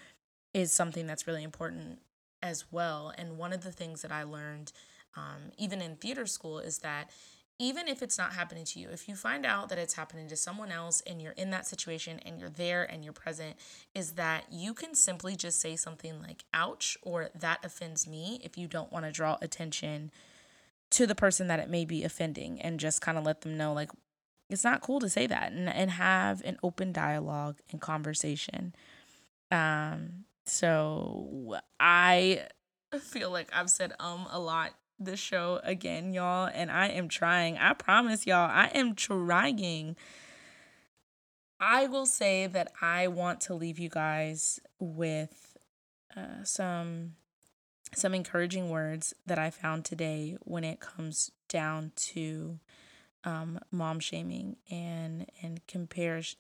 is 0.55 0.73
something 0.73 1.07
that's 1.07 1.27
really 1.27 1.43
important 1.43 1.99
as 2.43 2.65
well. 2.71 3.13
And 3.17 3.39
one 3.39 3.53
of 3.53 3.63
the 3.63 3.73
things 3.73 4.03
that 4.03 4.13
I 4.13 4.23
learned, 4.23 4.73
um, 5.17 5.53
even 5.59 5.81
in 5.83 5.97
theater 5.97 6.27
school, 6.27 6.59
is 6.59 6.79
that 6.79 7.11
even 7.59 7.89
if 7.89 8.03
it's 8.03 8.19
not 8.19 8.35
happening 8.35 8.65
to 8.65 8.79
you, 8.79 8.89
if 8.91 9.09
you 9.09 9.17
find 9.17 9.47
out 9.47 9.69
that 9.71 9.79
it's 9.79 9.95
happening 9.95 10.29
to 10.29 10.37
someone 10.37 10.71
else 10.71 11.03
and 11.07 11.23
you're 11.23 11.33
in 11.33 11.51
that 11.51 11.67
situation 11.67 12.21
and 12.25 12.39
you're 12.39 12.51
there 12.51 12.85
and 12.85 13.03
you're 13.03 13.13
present, 13.15 13.57
is 13.95 14.13
that 14.13 14.45
you 14.51 14.75
can 14.75 14.95
simply 14.95 15.37
just 15.37 15.61
say 15.61 15.75
something 15.75 16.21
like, 16.21 16.45
ouch, 16.53 16.99
or 17.03 17.31
that 17.35 17.65
offends 17.65 18.07
me 18.07 18.41
if 18.45 18.59
you 18.59 18.69
don't 18.69 18.93
want 18.93 19.07
to 19.07 19.13
draw 19.13 19.39
attention 19.41 20.11
to 20.91 21.07
the 21.07 21.15
person 21.15 21.49
that 21.49 21.59
it 21.59 21.71
may 21.71 21.85
be 21.85 22.05
offending 22.05 22.61
and 22.61 22.79
just 22.79 23.01
kind 23.01 23.17
of 23.17 23.25
let 23.25 23.41
them 23.41 23.57
know, 23.57 23.73
like, 23.73 23.91
it's 24.49 24.65
not 24.65 24.81
cool 24.81 25.01
to 25.01 25.09
say 25.09 25.27
that 25.27 25.53
and, 25.53 25.69
and 25.69 25.91
have 25.91 26.43
an 26.45 26.59
open 26.63 26.93
dialogue 26.93 27.59
and 27.73 27.81
conversation. 27.81 28.75
Um, 29.51 30.25
so 30.45 31.59
I 31.81 32.47
feel 33.01 33.31
like 33.31 33.49
I've 33.53 33.71
said 33.71 33.93
um 33.99 34.27
a 34.31 34.39
lot 34.39 34.73
the 34.99 35.17
show 35.17 35.61
again, 35.63 36.13
y'all, 36.13 36.51
and 36.53 36.71
I 36.71 36.89
am 36.89 37.09
trying. 37.09 37.59
I 37.59 37.73
promise 37.75 38.27
y'all, 38.27 38.51
I 38.51 38.71
am 38.75 38.95
trying. 38.95 39.97
I 41.59 41.87
will 41.87 42.07
say 42.07 42.47
that 42.47 42.73
I 42.81 43.09
want 43.09 43.41
to 43.43 43.55
leave 43.55 43.79
you 43.79 43.89
guys 43.89 44.61
with 44.79 45.57
uh, 46.17 46.45
some 46.45 47.15
some 47.95 48.15
encouraging 48.15 48.69
words 48.69 49.15
that 49.27 49.39
I 49.39 49.51
found 49.51 49.85
today 49.85 50.37
when 50.41 50.65
it 50.65 50.81
comes 50.81 51.31
down 51.49 51.93
to 51.97 52.59
um, 53.25 53.59
mom 53.71 54.01
shaming 54.01 54.57
and 54.71 55.27
and 55.43 55.61
comparison, 55.67 56.37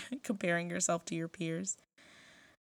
comparing 0.22 0.70
yourself 0.70 1.04
to 1.06 1.14
your 1.14 1.28
peers. 1.28 1.76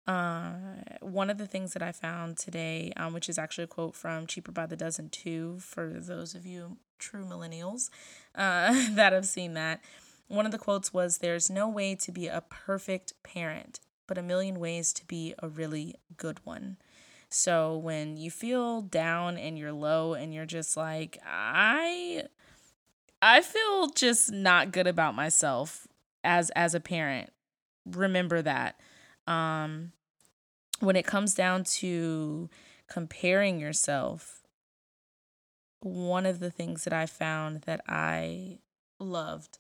Uh, 0.10 0.54
one 1.02 1.30
of 1.30 1.38
the 1.38 1.46
things 1.46 1.74
that 1.74 1.84
I 1.84 1.92
found 1.92 2.36
today, 2.36 2.92
um, 2.98 3.14
which 3.14 3.30
is 3.30 3.38
actually 3.38 3.66
a 3.66 3.68
quote 3.68 3.96
from 3.96 4.26
Cheaper 4.26 4.52
by 4.52 4.66
the 4.66 4.76
Dozen 4.76 5.10
2, 5.10 5.60
for 5.60 5.88
those 5.88 6.34
of 6.34 6.48
you 6.48 6.78
true 6.98 7.24
millennials 7.24 7.92
uh, 8.34 8.74
that 8.96 9.14
have 9.14 9.28
seen 9.28 9.54
that, 9.54 9.82
one 10.28 10.48
of 10.48 10.52
the 10.52 10.58
quotes 10.58 10.92
was 10.92 11.20
There's 11.20 11.52
no 11.52 11.70
way 11.70 11.94
to 11.94 12.12
be 12.12 12.26
a 12.26 12.42
perfect 12.42 13.14
parent, 13.22 13.82
but 14.08 14.18
a 14.18 14.24
million 14.24 14.60
ways 14.60 14.94
to 14.94 15.06
be 15.06 15.36
a 15.44 15.48
really 15.48 15.94
good 16.18 16.40
one. 16.44 16.78
So 17.30 17.78
when 17.78 18.18
you 18.18 18.32
feel 18.32 18.82
down 18.82 19.38
and 19.38 19.60
you're 19.60 19.72
low 19.72 20.16
and 20.16 20.34
you're 20.34 20.48
just 20.48 20.76
like, 20.76 21.20
I. 21.24 22.24
I 23.22 23.42
feel 23.42 23.90
just 23.90 24.32
not 24.32 24.72
good 24.72 24.88
about 24.88 25.14
myself 25.14 25.88
as 26.24 26.50
as 26.52 26.74
a 26.74 26.80
parent. 26.80 27.30
Remember 27.86 28.42
that. 28.42 28.80
Um 29.28 29.92
when 30.80 30.96
it 30.96 31.06
comes 31.06 31.34
down 31.34 31.64
to 31.64 32.50
comparing 32.90 33.60
yourself, 33.60 34.42
one 35.82 36.26
of 36.26 36.40
the 36.40 36.52
things 36.52 36.84
that 36.84 36.94
I 36.94 37.06
found 37.06 37.62
that 37.62 37.82
I 37.88 38.60
loved 39.00 39.60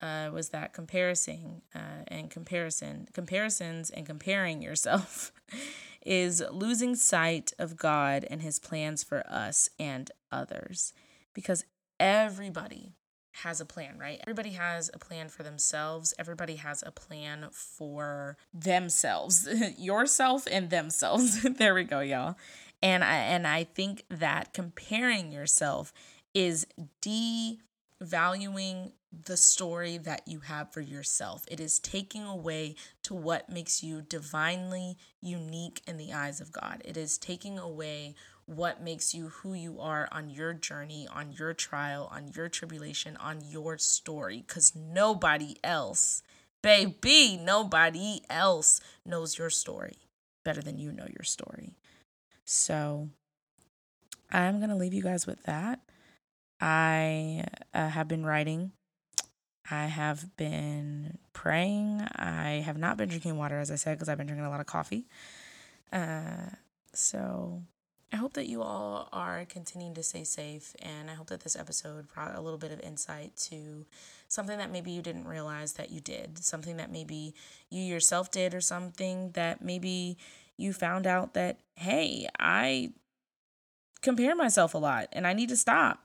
uh, 0.00 0.30
was 0.32 0.48
that 0.48 0.72
comparison 0.72 1.62
uh, 1.74 2.04
and 2.08 2.30
comparison, 2.30 3.08
comparisons 3.12 3.88
and 3.90 4.04
comparing 4.04 4.60
yourself 4.60 5.32
is 6.04 6.42
losing 6.50 6.96
sight 6.96 7.52
of 7.58 7.76
God 7.76 8.26
and 8.28 8.42
his 8.42 8.58
plans 8.58 9.04
for 9.04 9.24
us 9.28 9.68
and 9.78 10.10
others. 10.32 10.92
Because 11.32 11.64
everybody, 12.00 12.96
has 13.32 13.60
a 13.60 13.64
plan, 13.64 13.98
right? 13.98 14.18
Everybody 14.22 14.50
has 14.50 14.90
a 14.92 14.98
plan 14.98 15.28
for 15.28 15.42
themselves. 15.42 16.12
Everybody 16.18 16.56
has 16.56 16.82
a 16.86 16.90
plan 16.90 17.46
for 17.50 18.36
themselves, 18.52 19.48
yourself 19.78 20.46
and 20.50 20.70
themselves. 20.70 21.42
there 21.56 21.74
we 21.74 21.84
go, 21.84 22.00
y'all. 22.00 22.36
And 22.82 23.02
I 23.02 23.16
and 23.16 23.46
I 23.46 23.64
think 23.64 24.04
that 24.10 24.52
comparing 24.52 25.32
yourself 25.32 25.92
is 26.34 26.66
devaluing 27.00 28.92
the 29.24 29.36
story 29.36 29.98
that 29.98 30.26
you 30.26 30.40
have 30.40 30.72
for 30.72 30.80
yourself. 30.80 31.44
It 31.50 31.60
is 31.60 31.78
taking 31.78 32.24
away 32.24 32.76
to 33.02 33.14
what 33.14 33.50
makes 33.50 33.82
you 33.82 34.02
divinely 34.02 34.96
unique 35.20 35.82
in 35.86 35.98
the 35.98 36.12
eyes 36.12 36.40
of 36.40 36.50
God. 36.50 36.82
It 36.84 36.96
is 36.96 37.18
taking 37.18 37.58
away 37.58 38.14
what 38.46 38.82
makes 38.82 39.14
you 39.14 39.28
who 39.28 39.54
you 39.54 39.80
are 39.80 40.08
on 40.12 40.28
your 40.30 40.52
journey, 40.52 41.06
on 41.12 41.32
your 41.32 41.54
trial, 41.54 42.08
on 42.12 42.28
your 42.34 42.48
tribulation, 42.48 43.16
on 43.16 43.40
your 43.48 43.78
story. 43.78 44.44
Because 44.46 44.74
nobody 44.74 45.56
else, 45.62 46.22
baby, 46.62 47.40
nobody 47.42 48.20
else 48.28 48.80
knows 49.06 49.38
your 49.38 49.50
story 49.50 49.96
better 50.44 50.60
than 50.60 50.78
you 50.78 50.92
know 50.92 51.06
your 51.06 51.24
story. 51.24 51.74
So 52.44 53.08
I'm 54.30 54.58
going 54.58 54.70
to 54.70 54.76
leave 54.76 54.94
you 54.94 55.02
guys 55.02 55.26
with 55.26 55.42
that. 55.44 55.80
I 56.60 57.44
uh, 57.74 57.88
have 57.88 58.08
been 58.08 58.24
writing. 58.24 58.72
I 59.70 59.86
have 59.86 60.36
been 60.36 61.18
praying. 61.32 62.06
I 62.16 62.62
have 62.64 62.78
not 62.78 62.96
been 62.96 63.08
drinking 63.08 63.36
water, 63.36 63.58
as 63.58 63.70
I 63.70 63.76
said, 63.76 63.94
because 63.94 64.08
I've 64.08 64.18
been 64.18 64.26
drinking 64.26 64.46
a 64.46 64.50
lot 64.50 64.60
of 64.60 64.66
coffee. 64.66 65.06
Uh, 65.92 66.50
so 66.92 67.62
I 68.12 68.16
hope 68.16 68.34
that 68.34 68.48
you 68.48 68.62
all 68.62 69.08
are 69.10 69.46
continuing 69.46 69.94
to 69.94 70.02
stay 70.02 70.24
safe, 70.24 70.74
and 70.82 71.10
I 71.10 71.14
hope 71.14 71.28
that 71.28 71.40
this 71.40 71.56
episode 71.56 72.12
brought 72.12 72.36
a 72.36 72.40
little 72.42 72.58
bit 72.58 72.70
of 72.70 72.80
insight 72.80 73.34
to 73.48 73.86
something 74.28 74.58
that 74.58 74.70
maybe 74.70 74.90
you 74.90 75.00
didn't 75.00 75.26
realize 75.26 75.72
that 75.74 75.90
you 75.90 76.00
did, 76.00 76.38
something 76.44 76.76
that 76.76 76.92
maybe 76.92 77.34
you 77.70 77.82
yourself 77.82 78.30
did, 78.30 78.54
or 78.54 78.60
something 78.60 79.30
that 79.30 79.64
maybe 79.64 80.18
you 80.58 80.74
found 80.74 81.06
out 81.06 81.32
that, 81.34 81.60
hey, 81.76 82.28
I 82.38 82.92
compare 84.02 84.34
myself 84.36 84.74
a 84.74 84.78
lot 84.78 85.08
and 85.12 85.26
I 85.26 85.32
need 85.32 85.48
to 85.48 85.56
stop. 85.56 86.02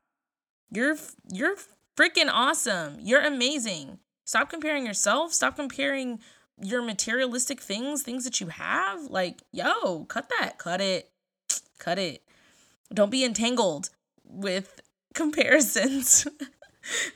You're 0.71 0.95
you're 1.31 1.55
freaking 1.97 2.29
awesome. 2.31 2.97
You're 3.01 3.25
amazing. 3.25 3.99
Stop 4.25 4.49
comparing 4.49 4.85
yourself. 4.85 5.33
Stop 5.33 5.55
comparing 5.55 6.19
your 6.61 6.81
materialistic 6.81 7.61
things, 7.61 8.01
things 8.01 8.23
that 8.23 8.39
you 8.41 8.47
have, 8.47 9.03
like, 9.09 9.41
yo, 9.51 10.05
cut 10.05 10.29
that, 10.39 10.57
cut 10.57 10.81
it, 10.81 11.11
cut 11.77 11.99
it. 11.99 12.23
Don't 12.93 13.09
be 13.09 13.23
entangled 13.23 13.89
with 14.23 14.79
comparisons. 15.13 16.27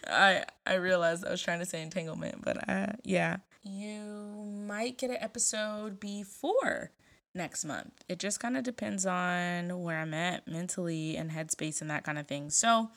I 0.08 0.44
I 0.66 0.76
realized 0.76 1.26
I 1.26 1.32
was 1.32 1.42
trying 1.42 1.60
to 1.60 1.66
say 1.66 1.82
entanglement, 1.82 2.44
but 2.44 2.70
uh 2.70 2.94
yeah. 3.04 3.38
You 3.64 4.64
might 4.66 4.98
get 4.98 5.12
an 5.12 5.18
episode 5.20 6.00
before 6.00 6.92
next 7.34 7.64
month. 7.64 7.94
It 8.10 8.20
just 8.20 8.40
kind 8.40 8.58
of 8.58 8.64
depends 8.64 9.06
on 9.06 9.84
where 9.84 10.00
I'm 10.00 10.14
at 10.14 10.48
mentally 10.48 11.16
and 11.16 11.32
headspace 11.32 11.82
and 11.82 11.90
that 11.90 12.04
kind 12.04 12.18
of 12.18 12.28
thing. 12.28 12.50
So, 12.50 12.90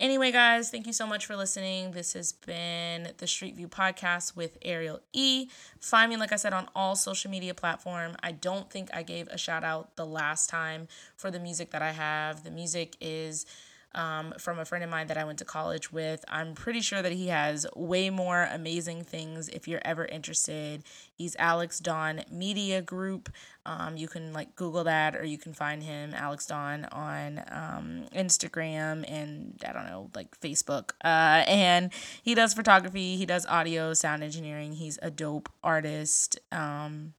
anyway, 0.00 0.32
guys, 0.32 0.70
thank 0.70 0.86
you 0.86 0.92
so 0.92 1.06
much 1.06 1.26
for 1.26 1.36
listening. 1.36 1.92
This 1.92 2.12
has 2.14 2.32
been 2.32 3.12
the 3.18 3.26
Street 3.26 3.56
View 3.56 3.68
podcast 3.68 4.36
with 4.36 4.58
Ariel 4.62 5.00
E. 5.12 5.48
Find 5.80 6.10
me, 6.10 6.16
like 6.16 6.32
I 6.32 6.36
said, 6.36 6.52
on 6.52 6.68
all 6.74 6.96
social 6.96 7.30
media 7.30 7.54
platform. 7.54 8.16
I 8.22 8.32
don't 8.32 8.70
think 8.70 8.88
I 8.92 9.02
gave 9.02 9.28
a 9.28 9.38
shout 9.38 9.64
out 9.64 9.96
the 9.96 10.06
last 10.06 10.48
time 10.48 10.88
for 11.16 11.30
the 11.30 11.40
music 11.40 11.70
that 11.70 11.82
I 11.82 11.92
have. 11.92 12.44
The 12.44 12.50
music 12.50 12.96
is 13.00 13.46
um, 13.94 14.34
from 14.38 14.58
a 14.58 14.64
friend 14.64 14.84
of 14.84 14.90
mine 14.90 15.06
that 15.08 15.16
I 15.16 15.24
went 15.24 15.38
to 15.38 15.44
college 15.44 15.92
with. 15.92 16.24
I'm 16.28 16.54
pretty 16.54 16.80
sure 16.80 17.02
that 17.02 17.12
he 17.12 17.28
has 17.28 17.66
way 17.74 18.10
more 18.10 18.48
amazing 18.50 19.04
things 19.04 19.48
if 19.48 19.66
you're 19.68 19.82
ever 19.84 20.04
interested. 20.04 20.84
He's 21.12 21.36
Alex 21.38 21.78
Dawn 21.78 22.22
Media 22.30 22.82
Group. 22.82 23.30
Um, 23.66 23.96
you 23.96 24.08
can 24.08 24.32
like 24.32 24.56
Google 24.56 24.84
that 24.84 25.16
or 25.16 25.24
you 25.24 25.38
can 25.38 25.54
find 25.54 25.82
him, 25.82 26.12
Alex 26.14 26.46
Dawn, 26.46 26.86
on 26.86 27.42
um, 27.50 28.04
Instagram 28.14 29.04
and 29.10 29.62
I 29.66 29.72
don't 29.72 29.86
know, 29.86 30.10
like 30.14 30.38
Facebook. 30.40 30.90
Uh, 31.02 31.44
and 31.46 31.92
he 32.22 32.34
does 32.34 32.54
photography, 32.54 33.16
he 33.16 33.26
does 33.26 33.46
audio, 33.46 33.94
sound 33.94 34.22
engineering. 34.22 34.74
He's 34.74 34.98
a 35.02 35.10
dope 35.10 35.48
artist. 35.62 36.38
Um, 36.52 37.14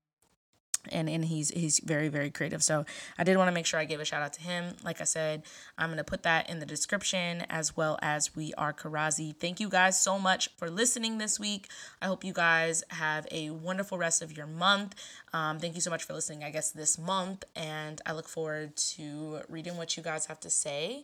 and 0.91 1.09
and 1.09 1.25
he's 1.25 1.49
he's 1.49 1.79
very 1.79 2.07
very 2.07 2.29
creative. 2.29 2.63
So 2.63 2.85
i 3.17 3.23
did 3.23 3.37
want 3.37 3.47
to 3.47 3.53
make 3.53 3.65
sure 3.65 3.79
i 3.79 3.85
gave 3.85 3.99
a 3.99 4.05
shout 4.05 4.21
out 4.21 4.33
to 4.33 4.41
him. 4.41 4.75
Like 4.83 5.01
i 5.01 5.03
said 5.03 5.43
i'm 5.77 5.89
going 5.89 5.97
to 5.97 6.03
put 6.03 6.23
that 6.23 6.49
in 6.49 6.59
the 6.59 6.65
description 6.65 7.41
as 7.49 7.75
well 7.75 7.97
as 8.01 8.35
we 8.35 8.53
are 8.55 8.73
karazi. 8.73 9.35
Thank 9.35 9.59
you 9.59 9.69
guys 9.69 9.99
so 10.01 10.19
much 10.19 10.49
for 10.57 10.69
listening 10.69 11.17
this 11.17 11.39
week. 11.39 11.69
I 12.01 12.05
hope 12.07 12.23
you 12.23 12.33
guys 12.33 12.83
have 12.89 13.27
a 13.31 13.49
wonderful 13.49 13.97
rest 13.97 14.21
of 14.21 14.35
your 14.35 14.47
month. 14.47 14.95
Um, 15.33 15.59
thank 15.59 15.75
you 15.75 15.81
so 15.81 15.89
much 15.89 16.03
for 16.03 16.13
listening 16.13 16.43
i 16.43 16.49
guess 16.49 16.71
this 16.71 16.97
month 16.97 17.43
and 17.55 18.01
i 18.05 18.13
look 18.13 18.27
forward 18.27 18.75
to 18.77 19.41
reading 19.49 19.77
what 19.77 19.97
you 19.97 20.03
guys 20.03 20.25
have 20.27 20.39
to 20.41 20.49
say. 20.49 21.03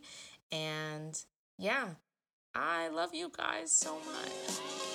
And 0.50 1.20
yeah 1.58 1.88
i 2.54 2.88
love 2.88 3.14
you 3.14 3.30
guys 3.36 3.72
so 3.72 3.94
much 3.94 4.91